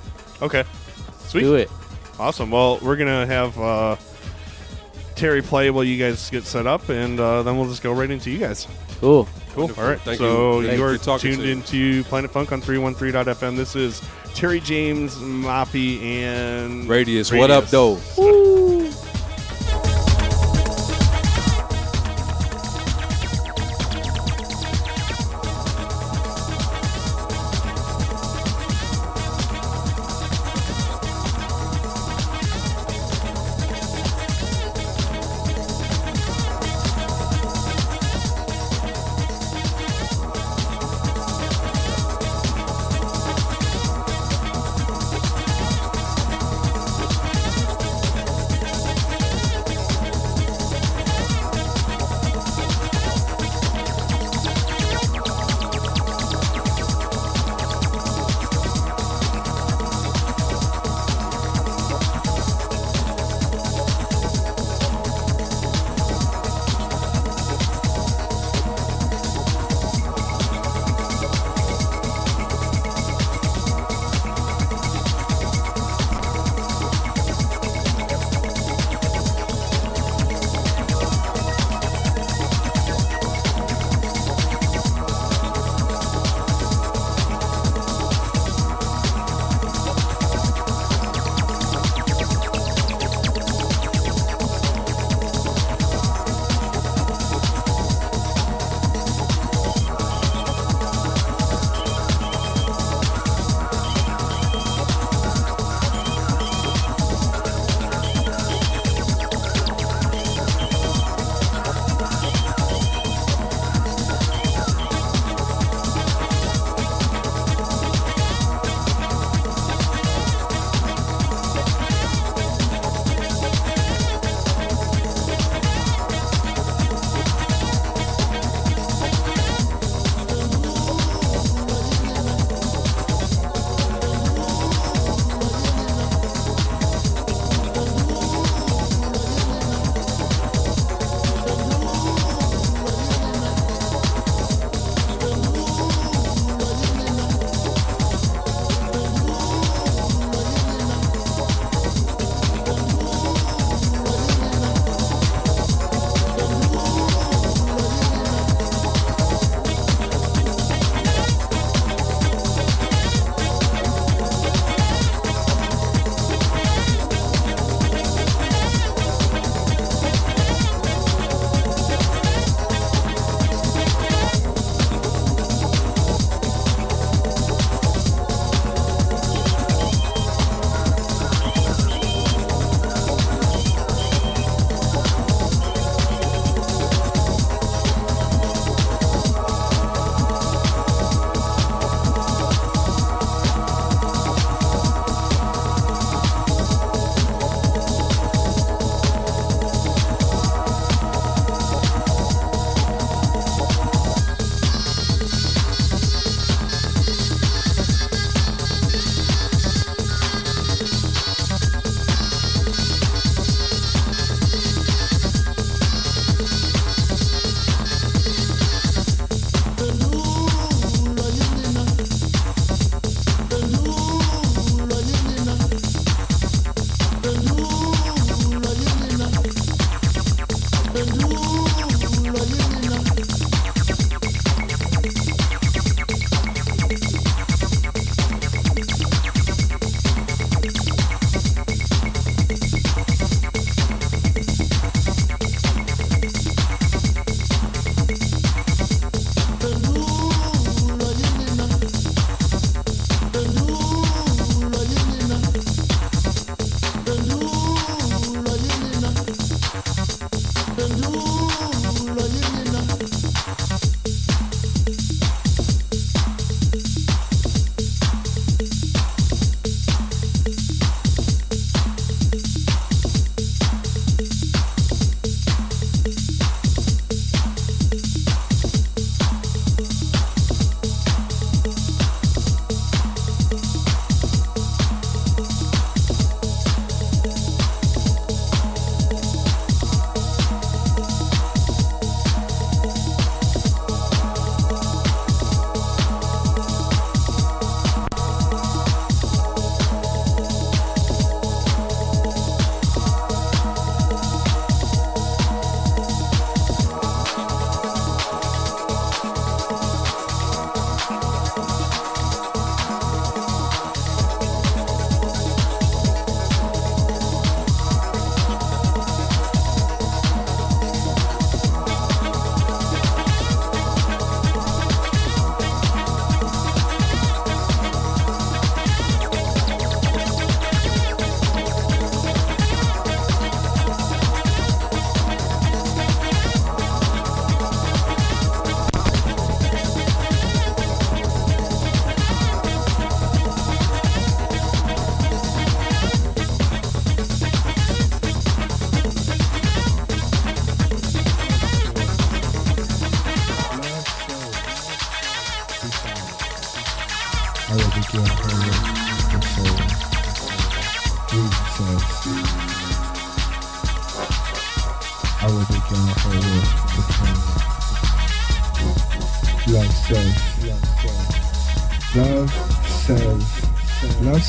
[0.42, 0.64] Okay,
[1.20, 1.42] sweet.
[1.44, 1.70] do it.
[2.20, 2.52] Awesome.
[2.52, 3.96] Well, we're gonna have uh,
[5.16, 8.10] Terry play while you guys get set up, and uh, then we'll just go right
[8.10, 8.68] into you guys.
[9.00, 9.28] Cool.
[9.52, 9.64] Cool.
[9.64, 9.84] Wonderful.
[9.84, 10.00] All right.
[10.02, 10.68] Thank so you.
[10.68, 11.52] Thank you you are for talking tuned to me.
[11.92, 13.56] into Planet Funk on 313.fm.
[13.56, 14.02] This is
[14.34, 18.00] Terry James, Moppy, and Radius, what up, though?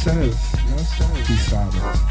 [0.04, 0.36] Says,
[0.76, 2.03] says, love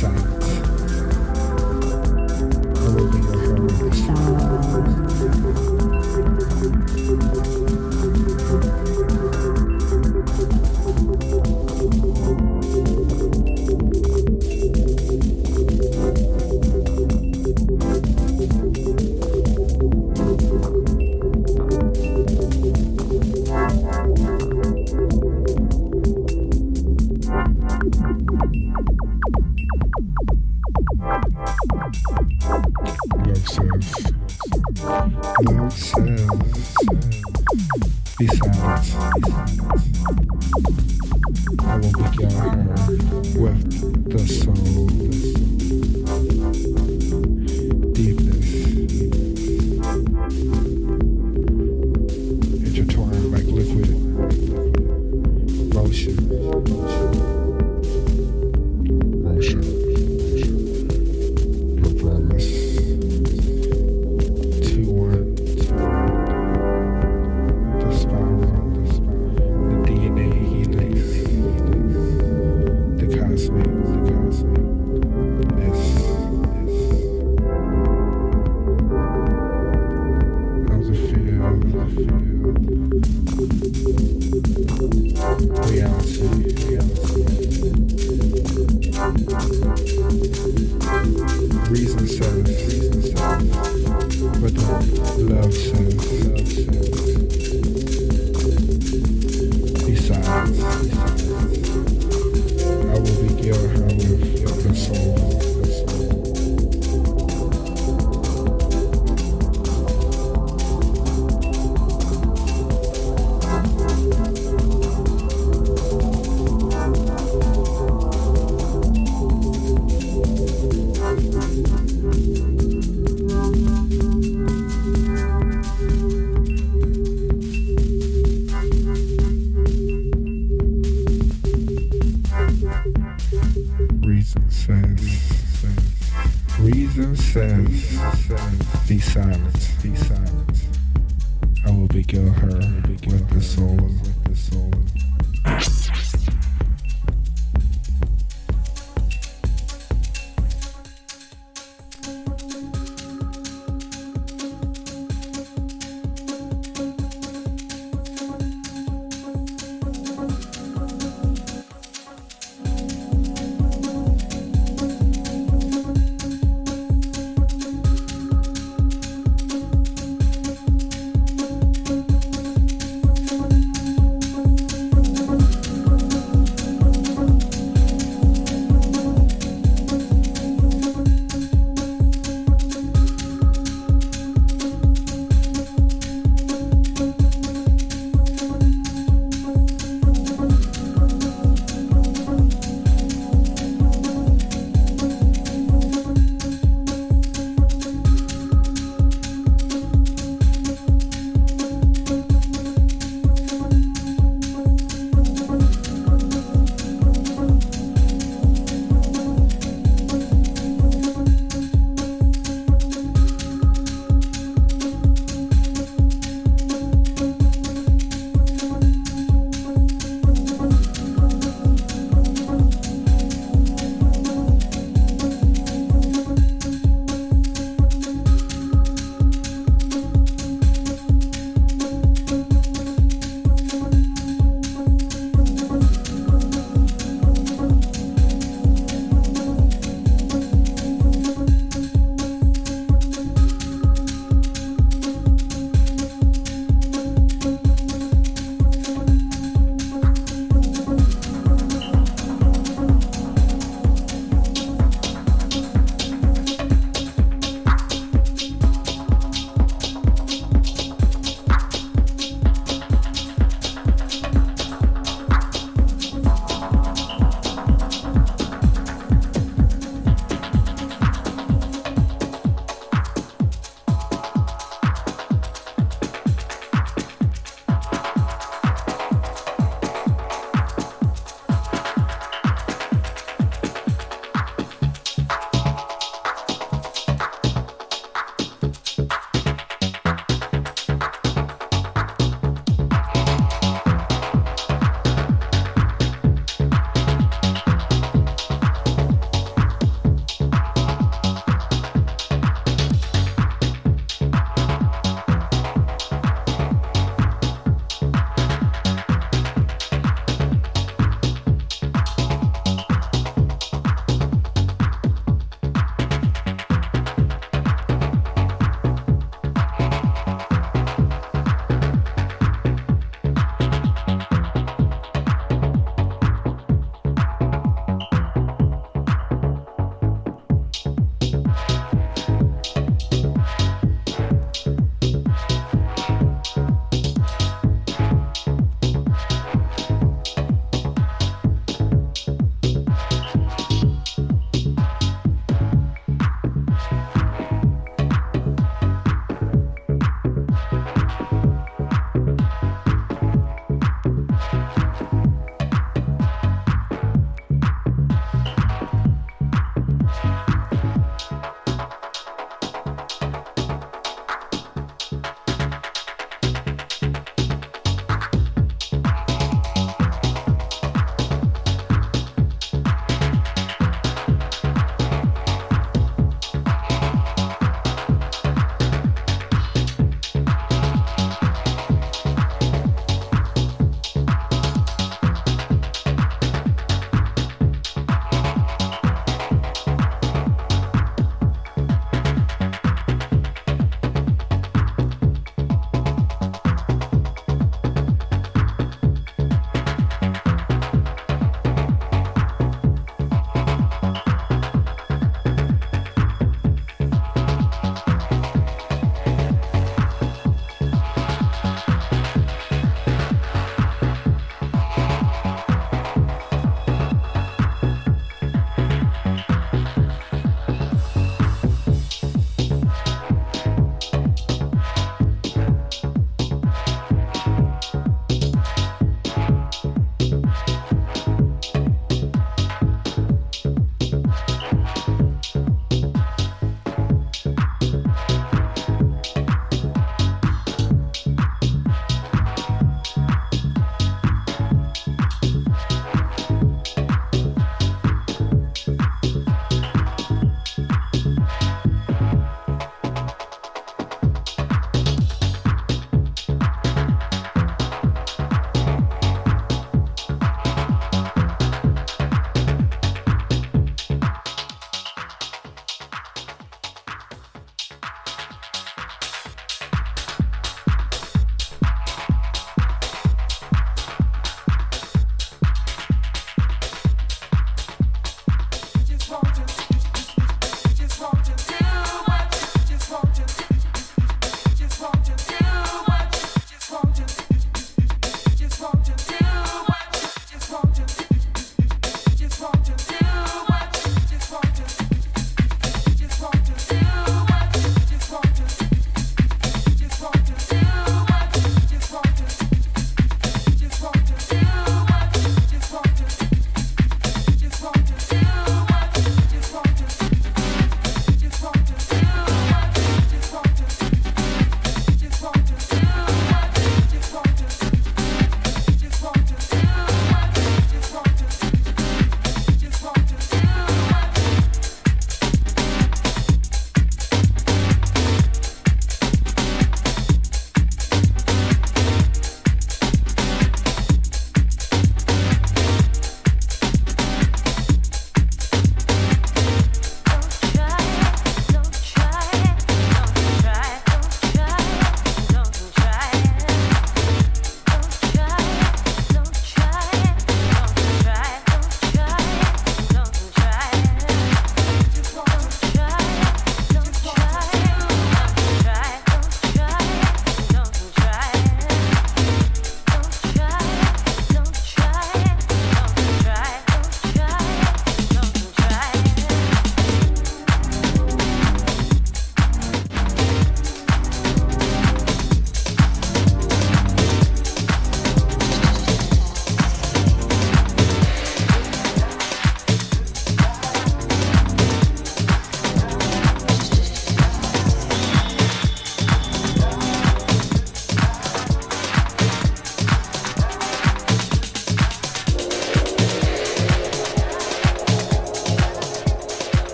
[0.00, 0.39] says.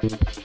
[0.00, 0.37] Thank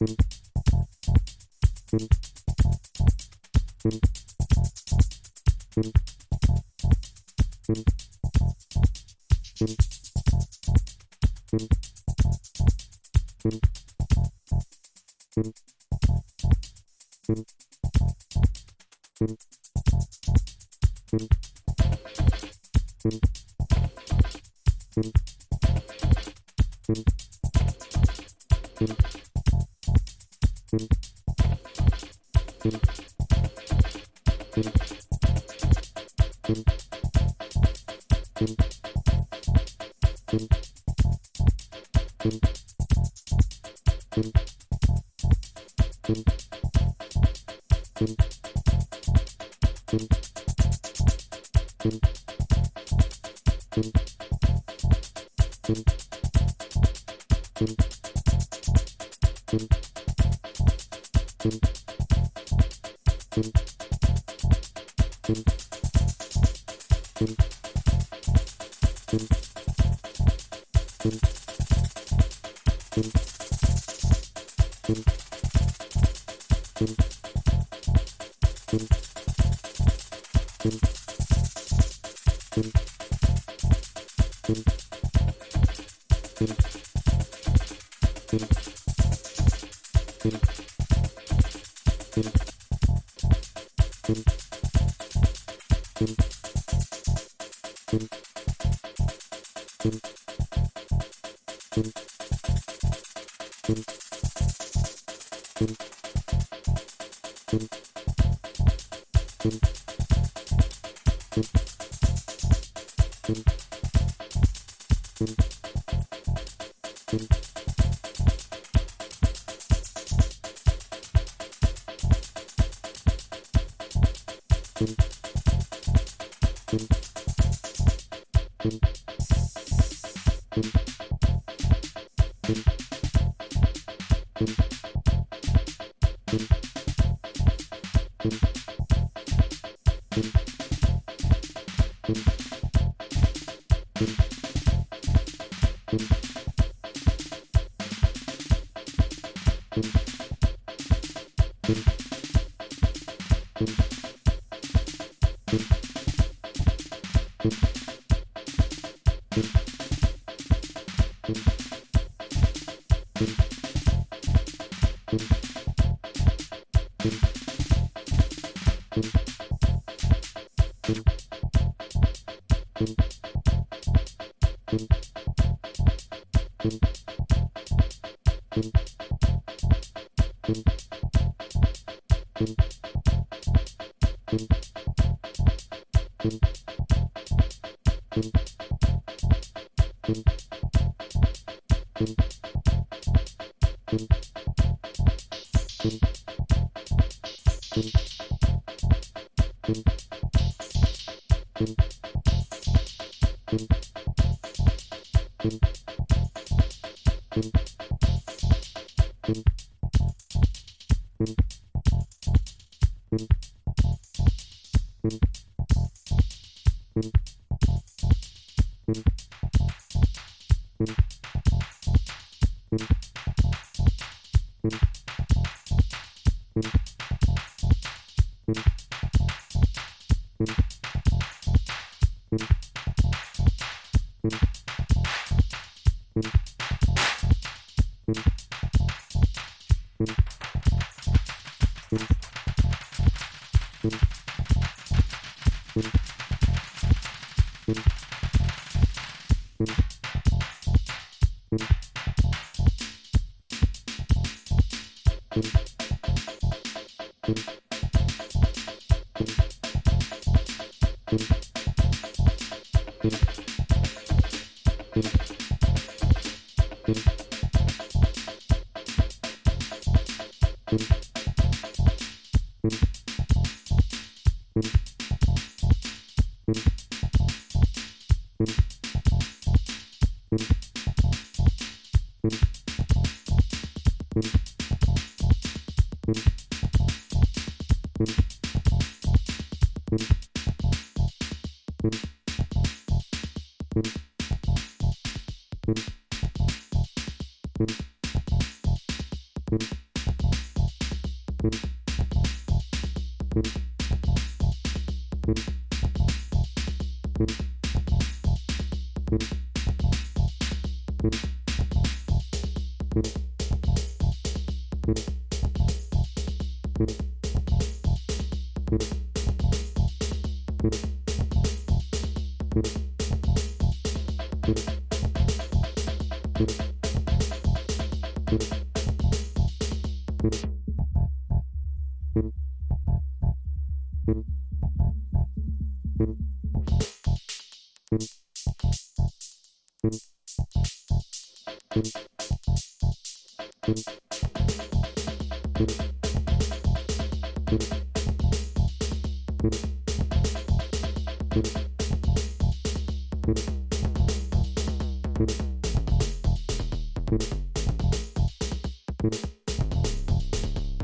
[0.00, 0.29] Thank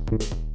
[0.09, 0.46] Thank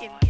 [0.00, 0.29] in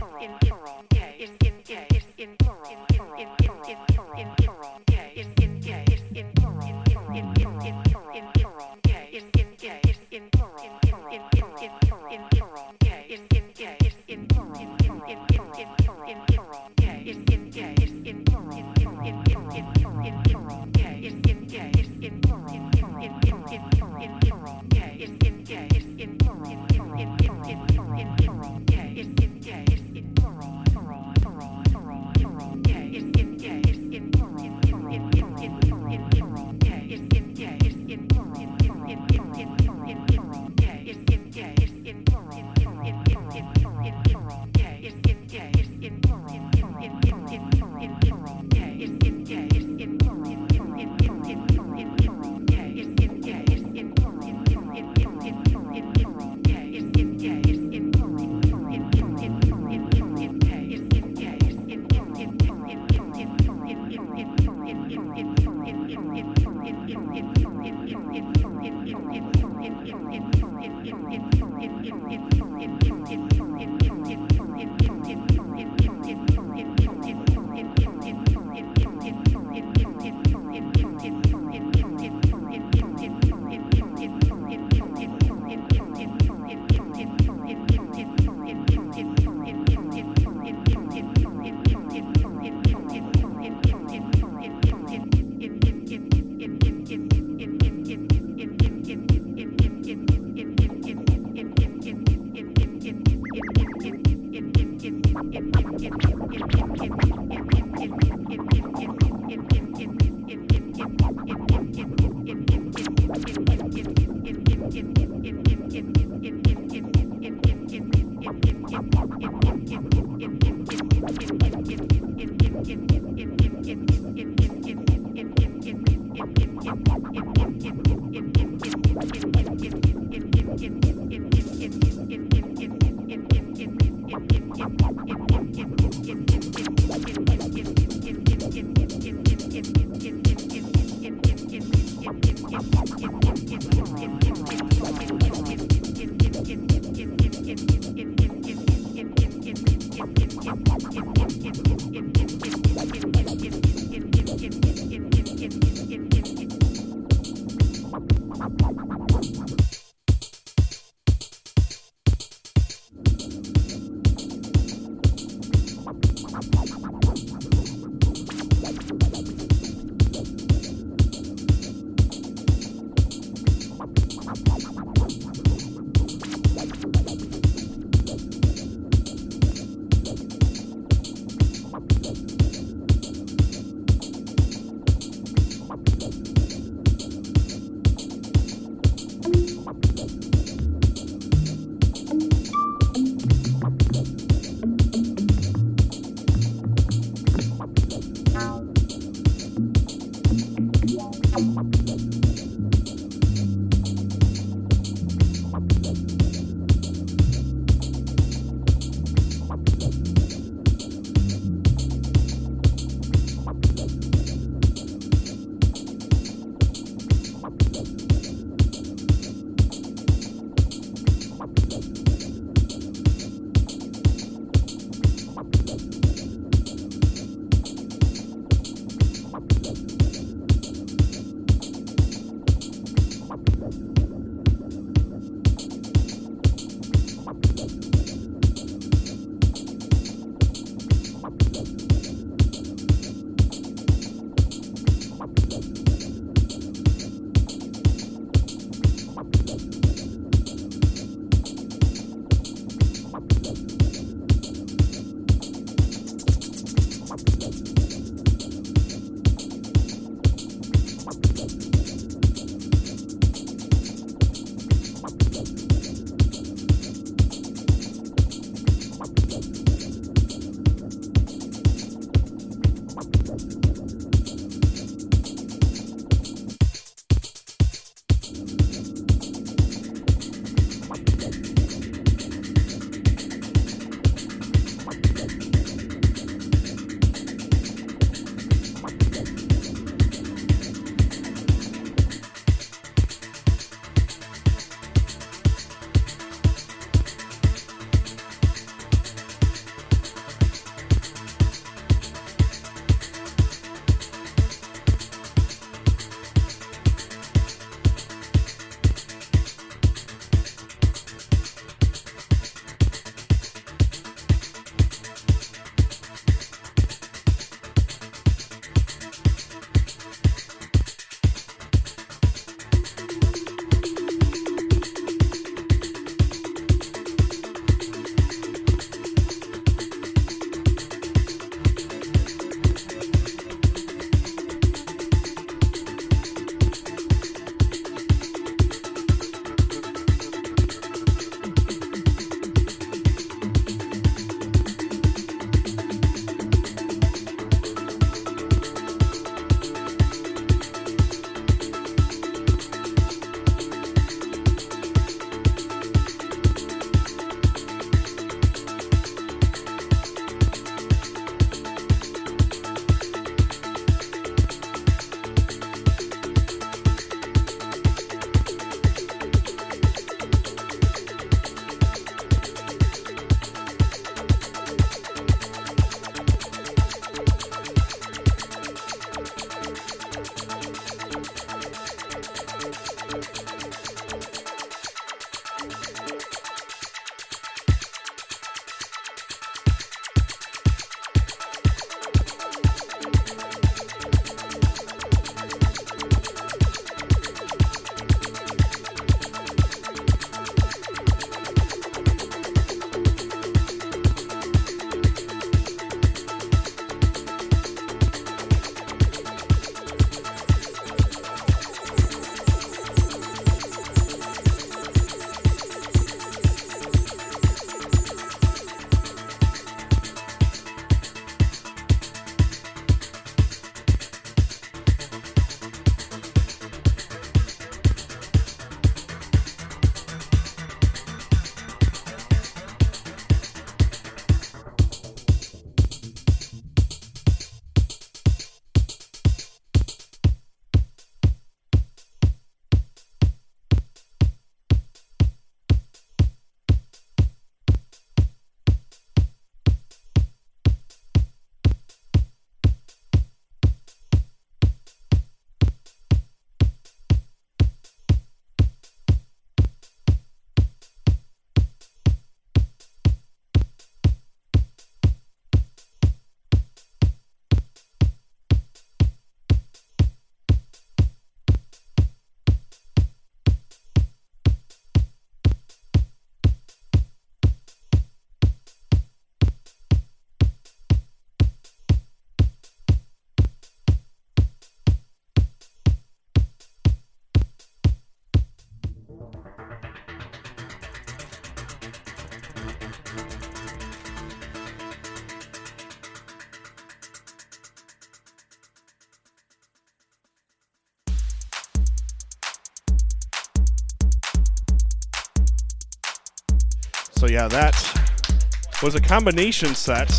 [507.41, 510.11] yeah, that was a combination set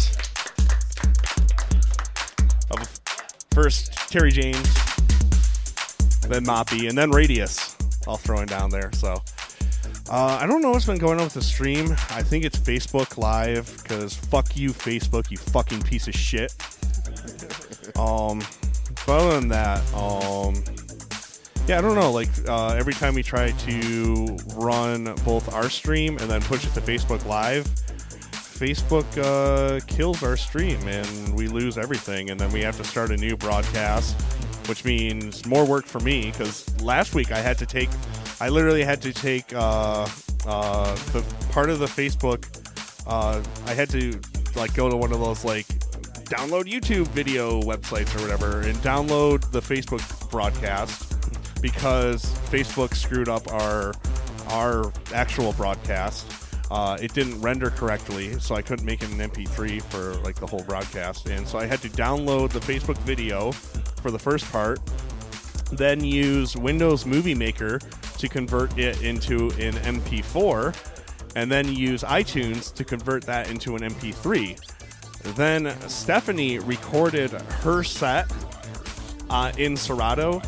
[2.71, 2.99] of
[3.51, 4.73] first Terry James,
[6.27, 7.77] then Moppy, and then Radius,
[8.07, 8.91] all throwing down there.
[8.93, 9.21] So
[10.09, 11.91] uh, I don't know what's been going on with the stream.
[12.09, 16.55] I think it's Facebook Live because fuck you, Facebook, you fucking piece of shit.
[17.97, 18.41] Um,
[19.05, 20.50] but other than that, um,
[21.71, 22.11] yeah, I don't know.
[22.11, 26.73] Like uh, every time we try to run both our stream and then push it
[26.73, 27.63] to Facebook Live,
[28.33, 33.09] Facebook uh, kills our stream and we lose everything, and then we have to start
[33.11, 34.19] a new broadcast,
[34.67, 37.89] which means more work for me because last week I had to take,
[38.41, 40.09] I literally had to take uh,
[40.45, 41.23] uh, the
[41.53, 42.47] part of the Facebook.
[43.07, 44.19] Uh, I had to
[44.57, 45.67] like go to one of those like
[46.25, 51.10] download YouTube video websites or whatever and download the Facebook broadcast
[51.61, 53.93] because Facebook screwed up our
[54.49, 56.31] our actual broadcast.
[56.69, 60.47] Uh, it didn't render correctly, so I couldn't make it an MP3 for like the
[60.47, 63.51] whole broadcast, and so I had to download the Facebook video
[64.01, 64.79] for the first part,
[65.71, 67.79] then use Windows Movie Maker
[68.17, 70.75] to convert it into an MP4,
[71.35, 74.57] and then use iTunes to convert that into an MP3.
[75.35, 78.31] Then Stephanie recorded her set
[79.29, 80.41] uh, in Serato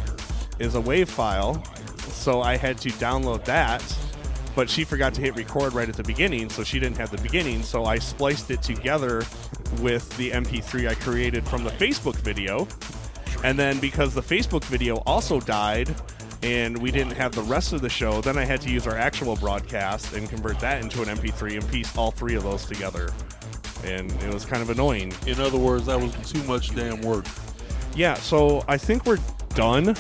[0.64, 1.64] is a WAV file,
[2.08, 3.84] so I had to download that.
[4.56, 7.22] But she forgot to hit record right at the beginning, so she didn't have the
[7.22, 7.64] beginning.
[7.64, 9.24] So I spliced it together
[9.82, 12.68] with the MP3 I created from the Facebook video.
[13.44, 15.94] And then because the Facebook video also died
[16.44, 18.98] and we didn't have the rest of the show, then I had to use our
[18.98, 23.12] actual broadcast and convert that into an MP3 and piece all three of those together.
[23.84, 25.14] And it was kind of annoying.
[25.26, 27.26] In other words, that was too much damn work.
[27.96, 29.20] Yeah, so I think we're
[29.56, 29.96] done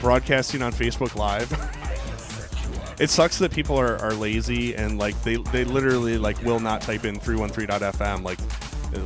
[0.00, 1.50] broadcasting on Facebook Live.
[3.00, 6.80] it sucks that people are, are lazy and like they, they literally like will not
[6.80, 8.38] type in 313.fm like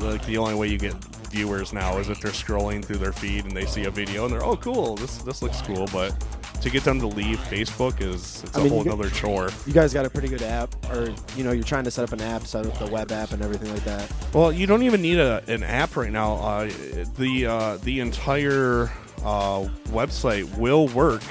[0.02, 0.94] like the only way you get
[1.30, 4.32] viewers now is if they're scrolling through their feed and they see a video and
[4.32, 6.14] they're oh cool this this looks cool but
[6.60, 9.50] to get them to leave Facebook is it's I a mean, whole you other chore.
[9.66, 12.12] You guys got a pretty good app, or you know, you're trying to set up
[12.12, 14.10] an app, set up the web app and everything like that.
[14.34, 16.34] Well, you don't even need a, an app right now.
[16.34, 16.70] Uh,
[17.16, 18.90] the uh, the entire
[19.24, 21.22] uh, website will work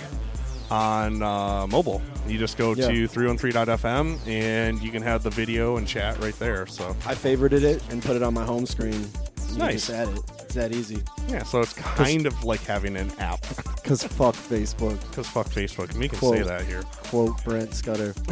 [0.72, 2.02] on uh, mobile.
[2.28, 2.88] You just go Yeah.
[2.90, 6.68] to 313.fm and you can have the video and chat right there.
[6.68, 9.08] So I favorited it and put it on my home screen.
[9.56, 9.88] Nice.
[9.88, 10.20] Just add it.
[10.42, 11.02] It's that easy.
[11.28, 13.42] yeah, so it's kind of like having an app
[13.84, 15.00] Cause fuck Facebook.
[15.10, 15.92] because fuck Facebook.
[15.96, 16.38] We can Quote.
[16.38, 16.84] say that here.
[17.04, 18.14] Quote Brent Scudder.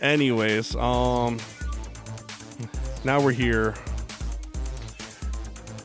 [0.00, 1.38] Anyways, um,
[3.04, 3.74] now we're here.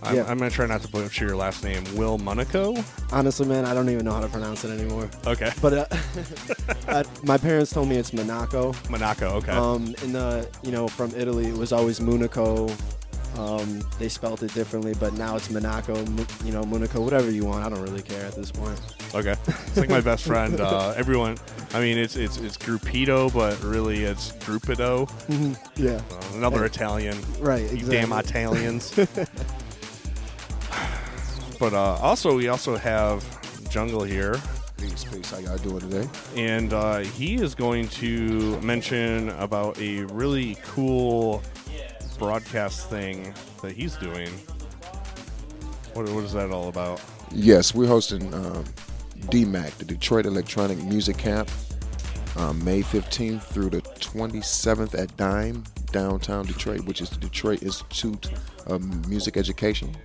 [0.08, 0.24] I'm, Yeah.
[0.28, 1.84] I'm gonna try not to butcher your last name.
[1.96, 2.76] Will Monaco.
[3.12, 5.10] Honestly, man, I don't even know how to pronounce it anymore.
[5.26, 5.86] Okay, But uh,
[6.88, 8.74] uh, my parents told me it's Monaco.
[8.90, 9.28] Monaco.
[9.38, 9.52] Okay.
[9.52, 12.70] Um, in the you know from Italy, it was always Monaco.
[13.38, 15.96] Um, they spelt it differently, but now it's Monaco.
[16.44, 17.64] You know, Monaco, whatever you want.
[17.64, 18.80] I don't really care at this point.
[19.14, 20.60] Okay, it's like my best friend.
[20.60, 21.38] Uh, everyone,
[21.74, 25.08] I mean, it's it's it's Gruppito, but really it's Gruppido.
[25.76, 27.16] Yeah, Uh, another Italian.
[27.40, 27.62] right.
[27.62, 27.96] You Exactly.
[27.96, 29.00] damn Italians.
[31.60, 33.24] but uh, also, we also have
[33.70, 34.36] Jungle here,
[34.78, 35.32] Peace, peace.
[35.32, 36.08] How y'all doing today?
[36.36, 41.42] and uh, he is going to mention about a really cool
[42.20, 44.30] broadcast thing that he's doing.
[45.94, 47.02] What, what is that all about?
[47.32, 48.66] Yes, we're hosting um,
[49.30, 51.50] DMAC, the Detroit Electronic Music Camp,
[52.36, 58.30] um, May 15th through the 27th at Dime, downtown Detroit, which is the Detroit Institute
[58.68, 59.96] of Music Education.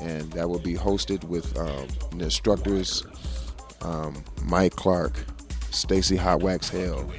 [0.00, 3.04] And that will be hosted with um, the instructors
[3.82, 5.24] um, Mike Clark,
[5.70, 7.10] Stacy Hotwax Hale,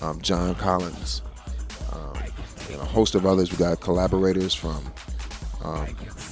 [0.00, 1.22] um, John Collins,
[1.92, 2.16] um,
[2.70, 3.50] and a host of others.
[3.50, 4.84] We got collaborators from
[5.62, 5.86] um,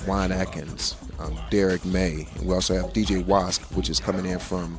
[0.07, 4.39] Juan Atkins, um, Derrick May, and we also have DJ Wask, which is coming in
[4.39, 4.79] from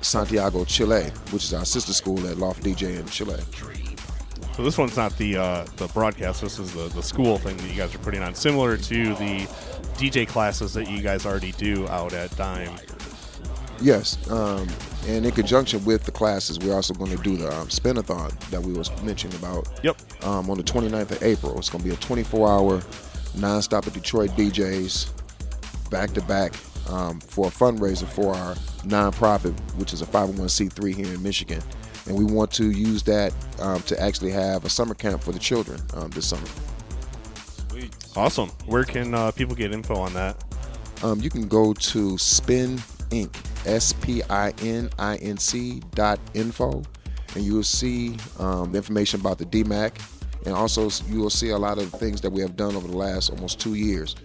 [0.00, 3.40] Santiago, Chile, which is our sister school at Loft DJ in Chile.
[4.54, 6.42] So this one's not the uh, the broadcast.
[6.42, 9.46] This is the, the school thing that you guys are putting on, similar to the
[9.98, 12.70] DJ classes that you guys already do out at Dime.
[13.80, 14.66] Yes, um,
[15.06, 18.60] and in conjunction with the classes, we're also going to do the um, spinathon that
[18.60, 20.24] we was mentioning about Yep.
[20.24, 21.56] um, on the 29th of April.
[21.58, 22.78] It's going to be a 24-hour,
[23.38, 25.10] nonstop of Detroit DJs,
[25.90, 26.54] back to back,
[26.90, 28.54] um, for a fundraiser for our
[28.86, 31.62] nonprofit, which is a 501c3 here in Michigan,
[32.06, 35.38] and we want to use that um, to actually have a summer camp for the
[35.38, 36.48] children um, this summer.
[38.18, 38.48] Awesome.
[38.66, 40.42] Where can uh, people get info on that?
[41.04, 42.78] Um, you can go to Spin
[43.10, 43.32] Inc.
[43.64, 46.82] S P I N I N C dot info,
[47.36, 49.92] and you will see um, information about the DMAC,
[50.46, 52.96] and also you will see a lot of things that we have done over the
[52.96, 54.16] last almost two years.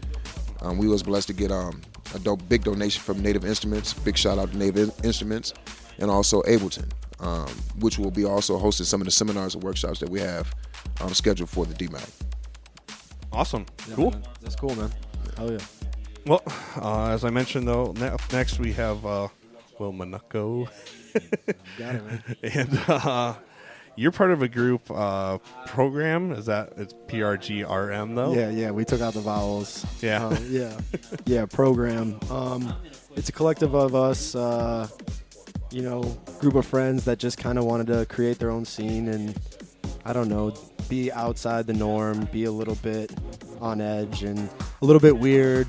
[0.62, 1.82] Um, we was blessed to get um,
[2.16, 3.94] a do- big donation from Native Instruments.
[3.94, 5.54] Big shout out to Native In- Instruments,
[6.00, 6.90] and also Ableton,
[7.20, 7.50] um,
[7.80, 10.52] which will be also hosting some of the seminars and workshops that we have
[11.02, 12.10] um, scheduled for the DMAC.
[13.34, 13.66] Awesome.
[13.90, 14.12] Yeah, cool.
[14.12, 14.24] man.
[14.42, 14.92] That's cool, man.
[15.38, 15.58] Oh yeah.
[16.26, 16.42] Well,
[16.82, 19.28] uh, as I mentioned, though, ne- up next we have uh,
[19.80, 20.68] Will Monaco.
[21.78, 22.24] Got it, man.
[22.44, 23.34] and uh,
[23.96, 26.32] you're part of a group uh, program.
[26.32, 28.34] Is that it's PRGRM though?
[28.34, 28.72] Yeah, yeah.
[28.72, 29.86] We took out the vowels.
[30.02, 30.26] Yeah.
[30.28, 30.80] Um, yeah,
[31.26, 31.46] yeah.
[31.46, 32.20] Program.
[32.30, 32.74] Um,
[33.16, 34.36] it's a collective of us.
[34.36, 34.88] Uh,
[35.72, 36.04] you know,
[36.40, 39.36] group of friends that just kind of wanted to create their own scene and
[40.06, 40.54] I don't know,
[40.94, 43.12] be outside the norm, be a little bit
[43.60, 44.38] on edge and
[44.82, 45.68] a little bit weird.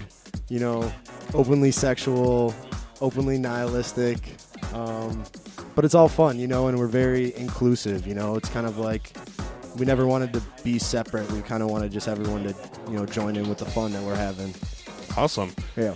[0.51, 0.93] You know,
[1.33, 2.55] openly sexual,
[3.01, 4.19] openly nihilistic.
[4.75, 5.25] Um,
[5.75, 8.07] but it's all fun, you know, and we're very inclusive.
[8.07, 9.17] You know, it's kind of like
[9.79, 11.31] we never wanted to be separate.
[11.33, 12.55] We kind of wanted just everyone to,
[12.91, 14.55] you know, join in with the fun that we're having.
[15.17, 15.55] Awesome.
[15.75, 15.95] Yeah.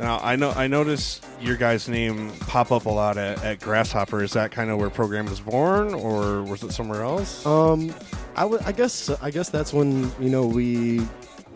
[0.00, 4.22] Now I know I noticed your guys' name pop up a lot at, at Grasshopper.
[4.22, 7.44] Is that kind of where program was born, or was it somewhere else?
[7.46, 7.94] Um,
[8.36, 9.10] I guess.
[9.22, 11.06] I guess that's when you know we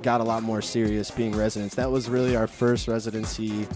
[0.02, 1.74] got a lot more serious being residents.
[1.74, 3.66] That was really our first residency.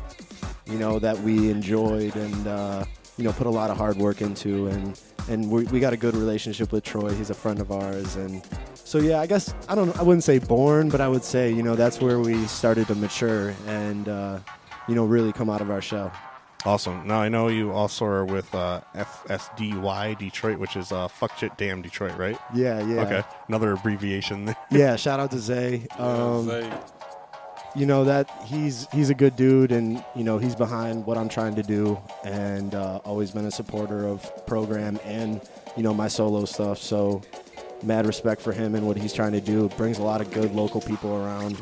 [0.67, 2.85] You know that we enjoyed and uh,
[3.19, 5.97] you know put a lot of hard work into, and and we, we got a
[5.97, 7.11] good relationship with Troy.
[7.11, 8.43] He's a friend of ours, and
[8.93, 9.23] so yeah.
[9.23, 9.99] I guess I don't.
[9.99, 12.95] I wouldn't say born, but I would say you know that's where we started to
[12.95, 14.39] mature and uh,
[14.87, 16.13] you know really come out of our shell.
[16.67, 17.07] Awesome.
[17.07, 21.57] Now I know you also are with uh, FSDY Detroit, which is uh, Fuck Shit
[21.57, 22.39] Damn Detroit, right?
[22.55, 23.01] Yeah, yeah.
[23.01, 24.55] Okay, another abbreviation.
[24.71, 25.87] yeah, shout out to Zay.
[25.99, 26.71] Um, Zay.
[27.75, 31.31] You know that he's he's a good dude, and you know he's behind what I'm
[31.31, 35.41] trying to do, and uh, always been a supporter of program and
[35.79, 36.77] you know my solo stuff.
[36.77, 37.23] So
[37.83, 39.69] mad respect for him and what he's trying to do.
[39.71, 41.61] Brings a lot of good local people around,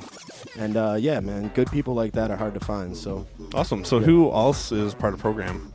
[0.59, 2.97] and uh, yeah, man, good people like that are hard to find.
[2.97, 3.85] So awesome.
[3.85, 5.73] So who else is part of the program?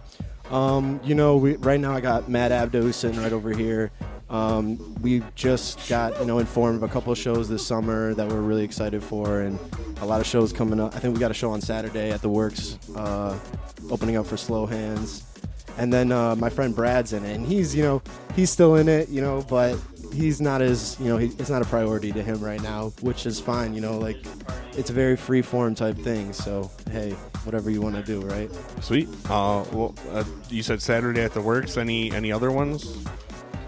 [0.51, 3.91] um, you know, we, right now I got Matt Abdo who's sitting right over here.
[4.29, 8.27] Um, we just got you know informed of a couple of shows this summer that
[8.27, 9.59] we're really excited for, and
[10.01, 10.95] a lot of shows coming up.
[10.95, 13.37] I think we got a show on Saturday at the Works, uh,
[13.89, 15.23] opening up for Slow Hands,
[15.77, 18.01] and then uh, my friend Brad's in it, and he's you know
[18.35, 19.77] he's still in it, you know, but
[20.13, 23.25] he's not as you know he, it's not a priority to him right now, which
[23.25, 23.73] is fine.
[23.73, 24.17] You know, like
[24.77, 26.33] it's a very free form type thing.
[26.33, 27.11] So hey,
[27.43, 28.49] whatever you want to do, right?
[28.81, 29.07] Sweet.
[29.29, 31.77] Uh, well, uh, you said Saturday at the Works.
[31.77, 33.05] Any any other ones?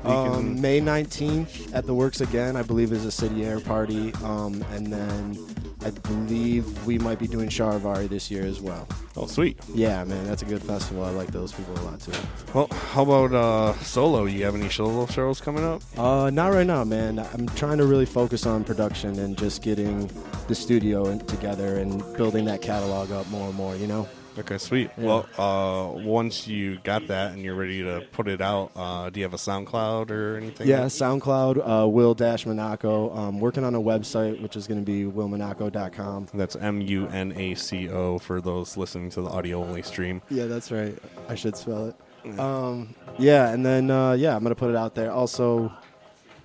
[0.03, 4.13] Um, May 19th at the Works again, I believe, is a city air party.
[4.23, 5.37] Um, and then
[5.85, 8.87] I believe we might be doing Charivari this year as well.
[9.15, 9.59] oh, sweet.
[9.73, 11.03] Yeah, man, that's a good festival.
[11.03, 12.11] I like those people a lot too.
[12.53, 14.25] Well, how about uh, solo?
[14.25, 15.81] You have any solo shows coming up?
[15.97, 17.19] Uh, not right now, man.
[17.19, 20.09] I'm trying to really focus on production and just getting
[20.47, 24.07] the studio in- together and building that catalog up more and more, you know?
[24.39, 24.91] Okay, sweet.
[24.97, 25.03] Yeah.
[25.05, 29.19] Well, uh, once you got that and you're ready to put it out, uh, do
[29.19, 30.67] you have a SoundCloud or anything?
[30.67, 33.15] Yeah, SoundCloud, uh, Will Dash Monaco.
[33.15, 36.27] Um, working on a website, which is going to be willmonaco.com.
[36.33, 40.21] That's M U N A C O for those listening to the audio only stream.
[40.29, 40.97] Yeah, that's right.
[41.27, 42.39] I should spell it.
[42.39, 45.11] Um, yeah, and then uh, yeah, I'm gonna put it out there.
[45.11, 45.71] Also,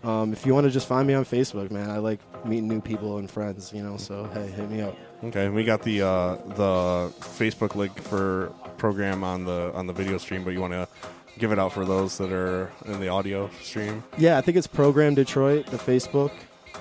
[0.04, 2.80] um, if you want to just find me on Facebook, man, I like meeting new
[2.80, 3.72] people and friends.
[3.72, 4.96] You know, so hey, hit me up.
[5.24, 10.18] Okay, we got the uh, the Facebook link for program on the on the video
[10.18, 10.88] stream, but you want to
[11.38, 14.02] give it out for those that are in the audio stream.
[14.18, 16.32] Yeah, I think it's Program Detroit, the Facebook.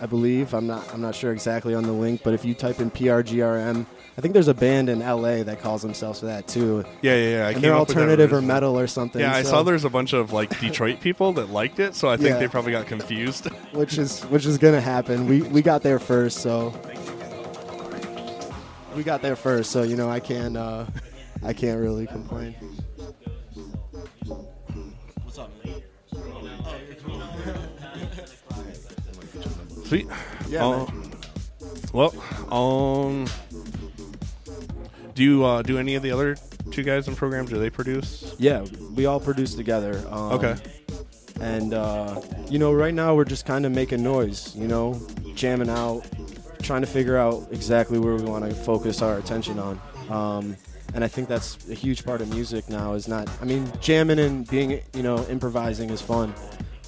[0.01, 2.79] I believe I'm not I'm not sure exactly on the link, but if you type
[2.79, 3.85] in PRGRM,
[4.17, 6.83] I think there's a band in LA that calls themselves that too.
[7.03, 7.47] Yeah, yeah, yeah.
[7.47, 9.21] I and they're up with that alternative or metal or something.
[9.21, 12.17] Yeah, I saw there's a bunch of like Detroit people that liked it, so I
[12.17, 12.39] think Yeah.
[12.39, 13.45] they probably got confused.
[13.73, 15.27] which is which is gonna happen.
[15.27, 16.73] We we got there first, so
[18.95, 19.71] we got there first.
[19.71, 20.85] So you know, I can't uh,
[21.43, 22.55] I can't really complain.
[29.85, 30.07] Sweet.
[30.47, 30.87] Yeah, Uh,
[31.93, 32.13] well,
[32.53, 33.25] um,
[35.13, 36.37] do you uh, do any of the other
[36.71, 37.49] two guys in programs?
[37.49, 38.33] Do they produce?
[38.39, 38.65] Yeah,
[38.95, 40.01] we all produce together.
[40.09, 40.55] Um, Okay.
[41.41, 44.55] And uh, you know, right now we're just kind of making noise.
[44.55, 45.01] You know,
[45.33, 46.05] jamming out,
[46.61, 49.81] trying to figure out exactly where we want to focus our attention on.
[50.09, 50.57] Um,
[50.93, 52.93] and I think that's a huge part of music now.
[52.93, 56.33] Is not, I mean, jamming and being, you know, improvising is fun.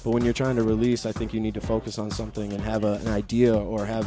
[0.02, 2.60] But when you're trying to release, I think you need to focus on something and
[2.62, 4.06] have a, an idea or have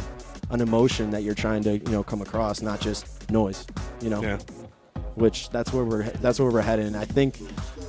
[0.50, 3.66] an emotion that you're trying to, you know, come across, not just noise.
[4.00, 4.38] You know Yeah.
[5.16, 6.94] which that's where we're that's where we're heading.
[6.94, 7.40] I think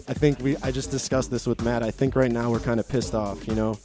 [0.10, 0.58] I think we.
[0.58, 1.84] I just discussed this with Matt.
[1.84, 3.48] I think right now we're kind of pissed off.
[3.48, 3.80] You know,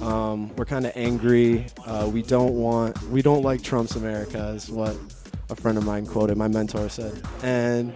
[0.00, 1.66] um, we're kind of angry.
[1.84, 3.02] Uh, we don't want.
[3.10, 4.96] We don't like Trump's America, is what
[5.50, 6.36] a friend of mine quoted.
[6.36, 7.92] My mentor said, and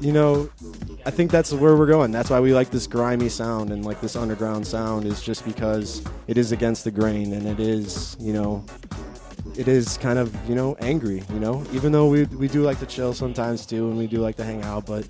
[0.00, 0.48] you know,
[1.04, 2.12] I think that's where we're going.
[2.12, 6.04] That's why we like this grimy sound and like this underground sound is just because
[6.26, 8.64] it is against the grain and it is, you know,
[9.56, 12.78] it is kind of, you know, angry, you know, even though we, we do like
[12.80, 15.06] to chill sometimes too and we do like to hang out, but,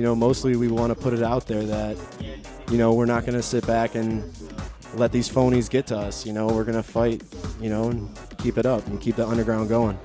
[0.00, 1.94] you know, mostly we want to put it out there that,
[2.70, 4.24] you know, we're not going to sit back and
[4.94, 6.24] let these phonies get to us.
[6.24, 7.22] You know, we're going to fight,
[7.60, 8.08] you know, and
[8.38, 9.98] keep it up and keep the underground going.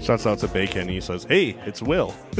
[0.00, 0.86] Shouts out to Bacon.
[0.86, 2.14] He says, "Hey, it's Will."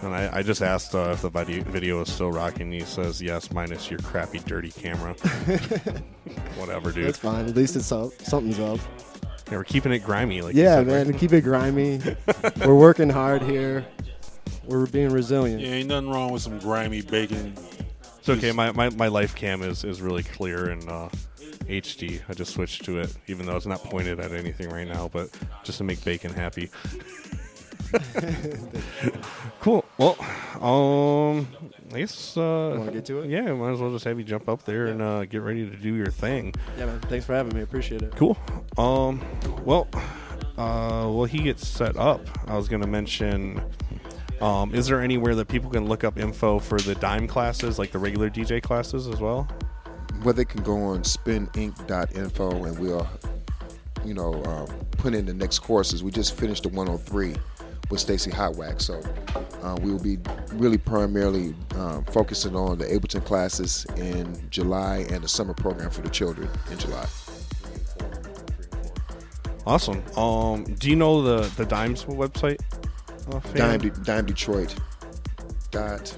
[0.00, 2.72] and I, I just asked uh, if the video, is still rocking.
[2.72, 5.12] He says, "Yes, minus your crappy, dirty camera."
[6.56, 7.08] Whatever, dude.
[7.08, 7.44] That's fine.
[7.44, 8.12] At least it's up.
[8.22, 8.80] Something's up.
[9.50, 10.40] Yeah, we're keeping it grimy.
[10.40, 11.12] Like Yeah, man.
[11.12, 12.00] Keep it grimy.
[12.64, 13.84] we're working hard here.
[14.64, 15.60] We're being resilient.
[15.60, 17.54] Yeah, ain't nothing wrong with some grimy bacon.
[18.18, 18.52] It's okay.
[18.52, 21.08] My, my, my life cam is, is really clear and uh,
[21.66, 22.20] HD.
[22.28, 25.30] I just switched to it, even though it's not pointed at anything right now, but
[25.64, 26.70] just to make Bacon happy.
[29.60, 29.84] cool.
[29.98, 30.16] Well,
[30.62, 31.48] um,
[31.92, 32.36] I guess.
[32.36, 33.30] Uh, Wanna get to it?
[33.30, 35.76] Yeah, might as well just have you jump up there and uh, get ready to
[35.76, 36.54] do your thing.
[36.78, 37.00] Yeah, man.
[37.00, 37.62] Thanks for having me.
[37.62, 38.14] Appreciate it.
[38.16, 38.38] Cool.
[38.78, 39.22] Um,
[39.64, 39.88] well,
[40.56, 43.60] uh, while he gets set up, I was going to mention.
[44.40, 47.92] Um, is there anywhere that people can look up info for the dime classes, like
[47.92, 49.48] the regular DJ classes as well?
[50.24, 53.08] Well, they can go on spininc.info and we'll,
[54.04, 56.02] you know, um, put in the next courses.
[56.02, 57.36] We just finished the 103
[57.90, 59.02] with Stacy Hotwax, so
[59.62, 60.18] uh, we will be
[60.54, 66.00] really primarily um, focusing on the Ableton classes in July and the summer program for
[66.02, 67.06] the children in July.
[69.66, 70.02] Awesome.
[70.16, 72.60] Um, do you know the the Dimes website?
[73.22, 73.54] Fan?
[73.54, 74.74] Dime, De- Dime Detroit
[75.70, 76.16] dot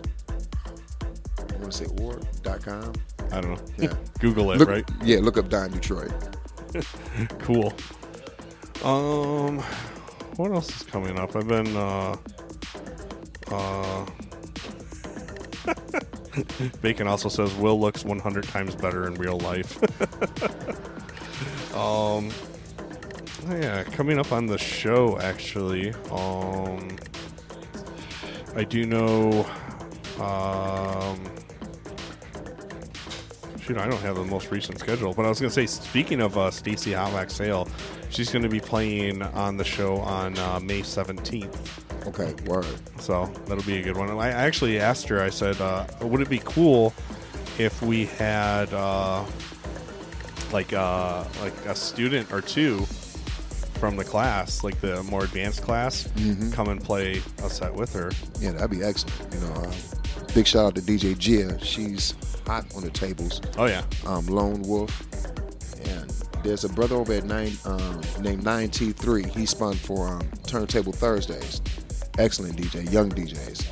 [1.38, 2.92] I want to say org dot com.
[3.32, 3.64] I don't know.
[3.78, 3.94] Yeah.
[4.20, 4.88] Google it, Look- right?
[5.02, 6.12] Yeah, look up Dime Detroit.
[7.40, 7.72] cool.
[8.82, 9.58] Um,
[10.36, 11.34] what else is coming up?
[11.36, 12.16] I've been uh,
[13.50, 14.06] uh.
[16.82, 19.78] Bacon also says Will looks 100 times better in real life.
[21.76, 22.30] um,
[23.48, 25.92] oh yeah, coming up on the show actually.
[26.10, 26.96] Um,
[28.56, 29.46] I do know.
[30.20, 31.20] Um,
[33.60, 36.38] shoot, I don't have the most recent schedule, but I was gonna say, speaking of
[36.38, 37.68] uh, Stacy Hotwax Hale,
[38.10, 42.06] she's gonna be playing on the show on uh, May 17th.
[42.06, 42.66] Okay, word.
[43.00, 44.10] So that'll be a good one.
[44.10, 45.20] I actually asked her.
[45.20, 46.92] I said, uh, "Would it be cool
[47.58, 49.24] if we had uh,
[50.52, 52.86] like uh, like a student or two
[53.84, 56.50] from the class, like the more advanced class, Mhm.
[56.54, 59.14] come and play a set with her?" Yeah, that'd be excellent.
[59.34, 59.72] You know, uh,
[60.34, 61.62] big shout out to DJ Gia.
[61.62, 62.14] She's
[62.46, 63.42] hot on the tables.
[63.58, 63.82] Oh yeah.
[64.06, 64.90] Um, Lone Wolf.
[65.84, 66.10] And
[66.42, 69.24] there's a brother over at nine um, named Nine T Three.
[69.28, 71.60] He spun for um, Turntable Thursdays.
[72.18, 73.66] Excellent DJ, young DJs.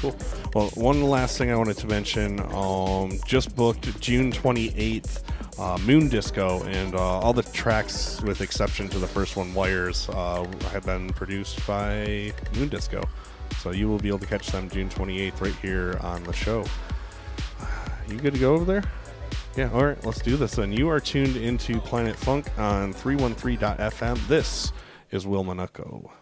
[0.00, 0.14] Cool.
[0.54, 2.40] Well, one last thing I wanted to mention.
[2.52, 5.22] Um, just booked June 28th,
[5.58, 10.08] uh, Moon Disco, and uh, all the tracks, with exception to the first one, Wires,
[10.10, 13.02] uh, have been produced by Moon Disco.
[13.58, 16.64] So you will be able to catch them June 28th right here on the show.
[18.06, 18.84] You good to go over there?
[19.56, 20.72] Yeah, all right, let's do this then.
[20.72, 24.28] You are tuned into Planet Funk on 313.fm.
[24.28, 24.74] This
[25.10, 26.12] is Will Monaco.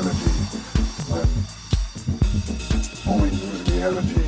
[0.00, 0.30] Energy.
[1.10, 1.28] When
[3.06, 4.19] only use the energy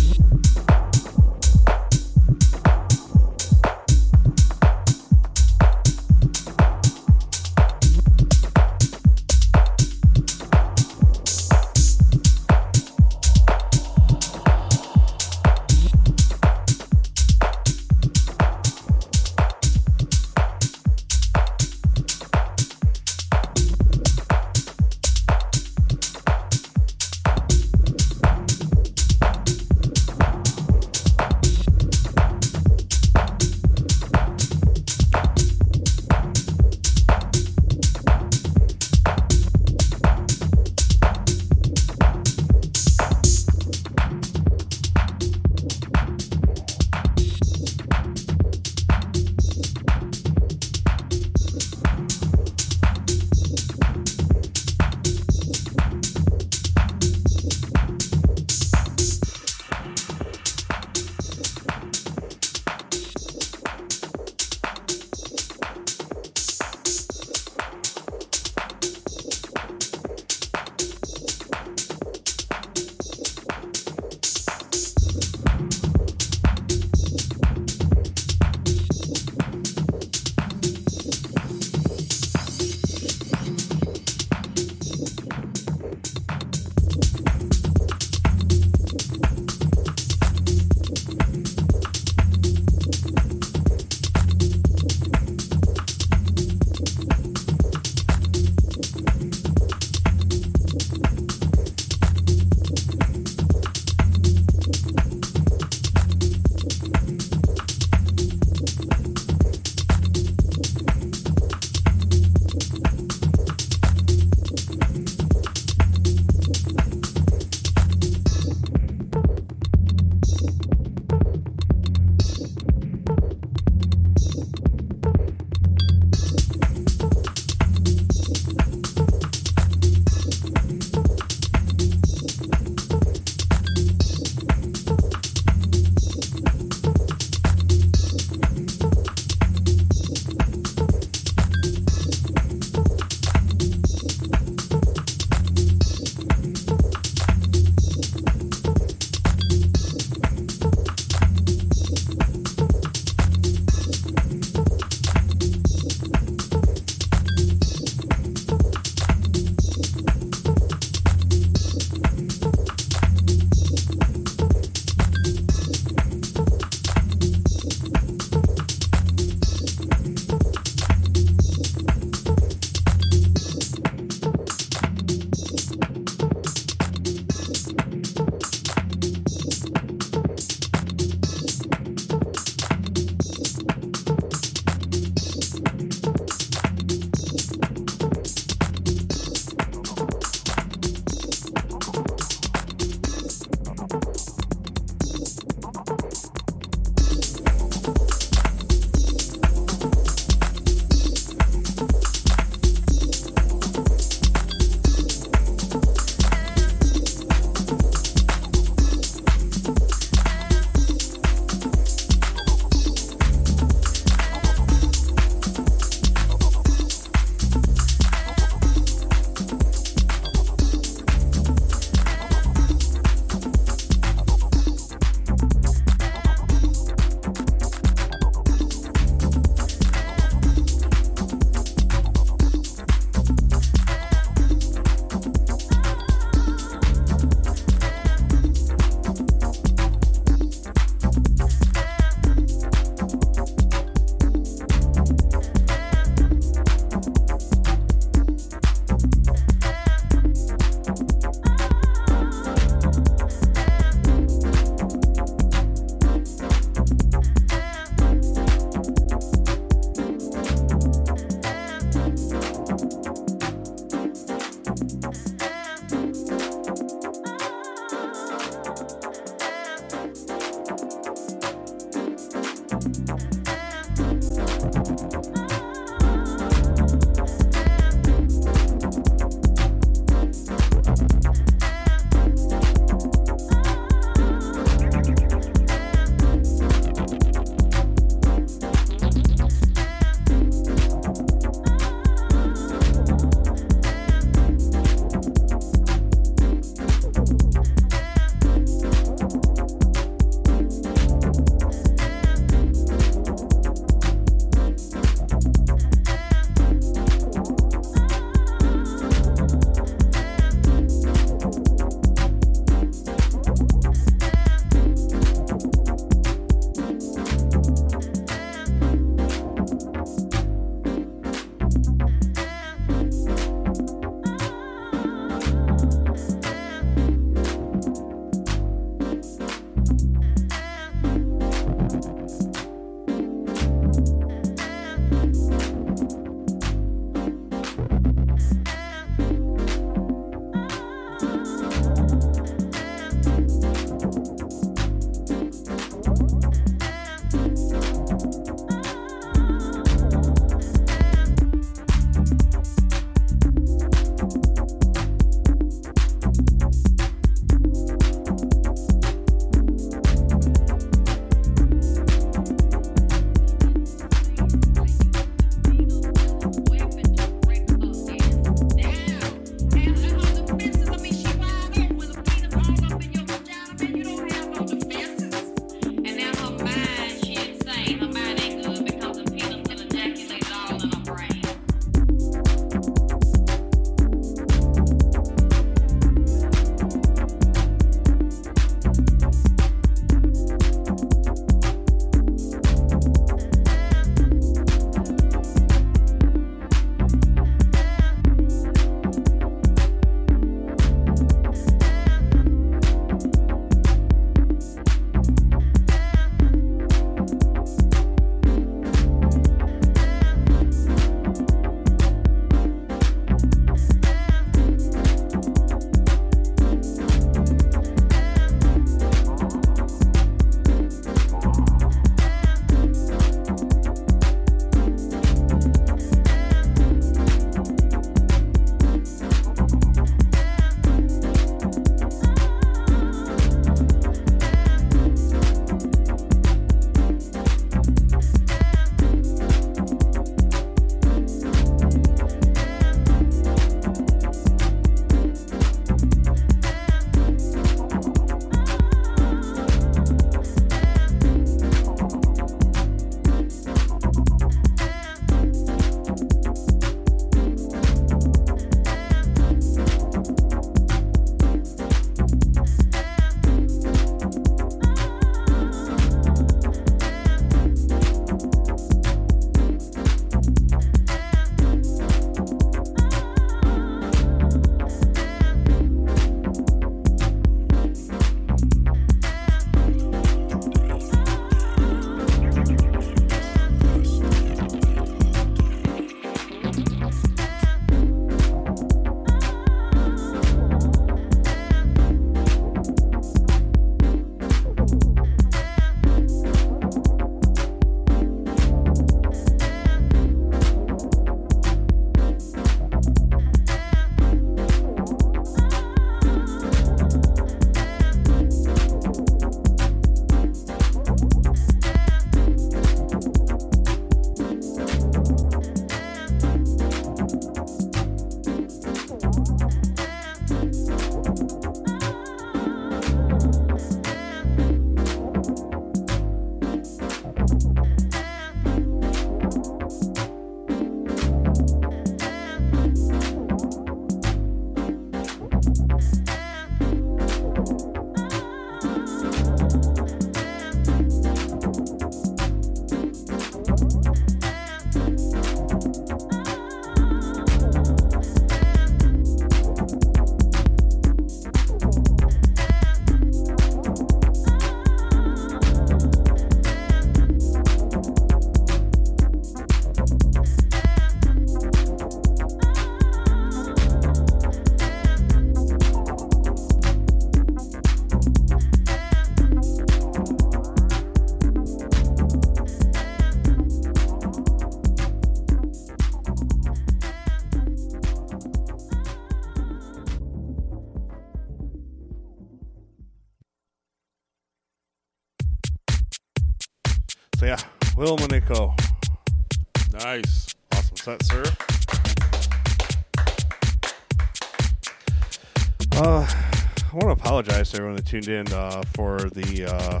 [597.74, 600.00] everyone that tuned in uh, for the uh,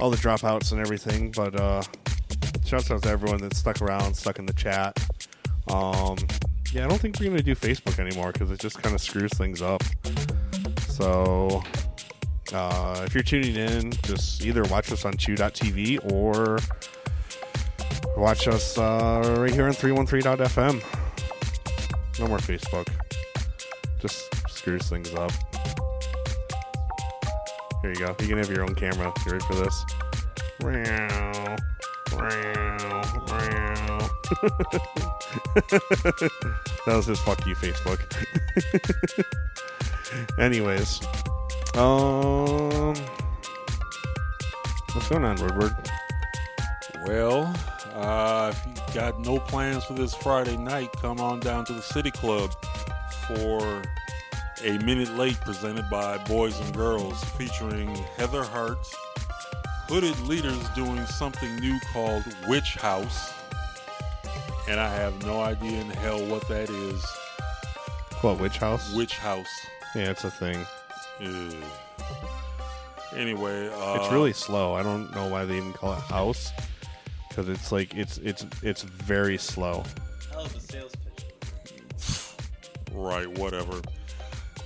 [0.00, 1.82] all the dropouts and everything, but uh,
[2.64, 4.98] shouts out to everyone that stuck around, stuck in the chat.
[5.70, 6.16] Um,
[6.72, 9.32] yeah, I don't think we're gonna do Facebook anymore because it just kind of screws
[9.32, 9.82] things up.
[10.88, 11.62] So
[12.52, 16.58] uh, if you're tuning in, just either watch us on Chew.tv or
[18.16, 20.82] watch us uh, right here on 313.fm.
[22.18, 22.88] No more Facebook.
[24.00, 25.32] Just screws things up.
[27.82, 28.16] Here you go.
[28.20, 29.12] You can have your own camera.
[29.24, 29.84] You ready for this?
[30.60, 31.56] Meow.
[32.12, 33.02] Meow.
[33.28, 34.10] Meow.
[36.86, 38.00] that was his fuck you, Facebook.
[40.38, 41.00] Anyways.
[41.76, 42.94] Um.
[44.92, 45.74] What's going on, Woodward?
[47.06, 47.54] Well,
[47.94, 51.82] uh, if you got no plans for this Friday night, come on down to the
[51.82, 52.50] City Club
[53.28, 53.82] for
[54.64, 58.78] a minute late presented by Boys and Girls featuring Heather Hart,
[59.88, 63.32] hooded leaders doing something new called Witch House.
[64.68, 67.04] And I have no idea in hell what that is.
[68.20, 68.94] What, Witch House?
[68.94, 69.48] Witch House.
[69.94, 70.66] Yeah, it's a thing.
[71.24, 71.54] Ugh.
[73.16, 74.74] Anyway, uh, it's really slow.
[74.74, 76.52] I don't know why they even call it house
[77.28, 79.84] because it's like it's it's it's very slow.
[80.30, 81.24] Hell of a sales pitch.
[82.92, 83.80] Right, whatever.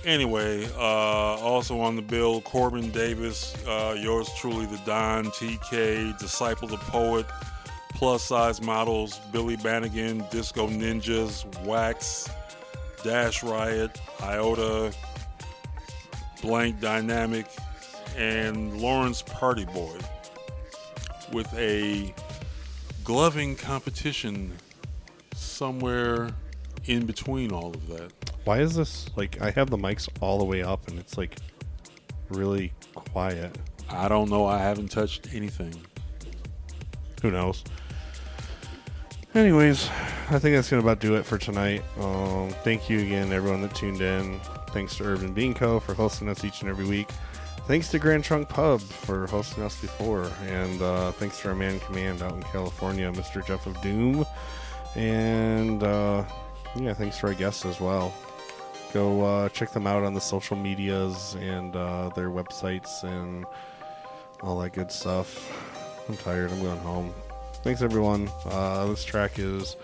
[0.05, 6.67] Anyway, uh, also on the bill, Corbin Davis, uh, yours truly, the Don, TK, Disciple
[6.67, 7.25] the Poet,
[7.93, 12.29] Plus Size Models, Billy Bannigan, Disco Ninjas, Wax,
[13.01, 14.93] Dash Riot, Iota,
[16.41, 17.45] Blank Dynamic,
[18.17, 19.97] and Lawrence Party Boy
[21.31, 22.13] with a
[23.05, 24.51] gloving competition
[25.33, 26.29] somewhere
[26.85, 28.11] in between all of that.
[28.43, 31.37] Why is this like I have the mics all the way up and it's like
[32.29, 33.57] really quiet?
[33.89, 34.45] I don't know.
[34.45, 35.73] I haven't touched anything.
[37.21, 37.63] Who knows?
[39.35, 39.89] Anyways,
[40.29, 41.83] I think that's gonna about do it for tonight.
[41.99, 44.39] Um, thank you again, everyone that tuned in.
[44.69, 45.79] Thanks to Urban Bean Co.
[45.79, 47.09] for hosting us each and every week.
[47.65, 51.79] Thanks to Grand Trunk Pub for hosting us before, and uh, thanks to our man
[51.79, 53.45] command out in California, Mr.
[53.45, 54.25] Jeff of Doom.
[54.95, 56.25] And uh,
[56.75, 58.13] yeah, thanks to our guests as well.
[58.93, 63.43] Go uh, check them out on the social medias and uh, their websites and
[64.43, 65.51] all that good stuff.
[66.07, 66.51] I'm tired.
[66.51, 67.13] I'm going home.
[67.63, 68.29] Thanks, everyone.
[68.45, 69.77] Uh, this track is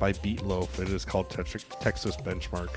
[0.00, 0.80] by Beat Loaf.
[0.80, 2.70] It is called Tex- Texas Benchmark.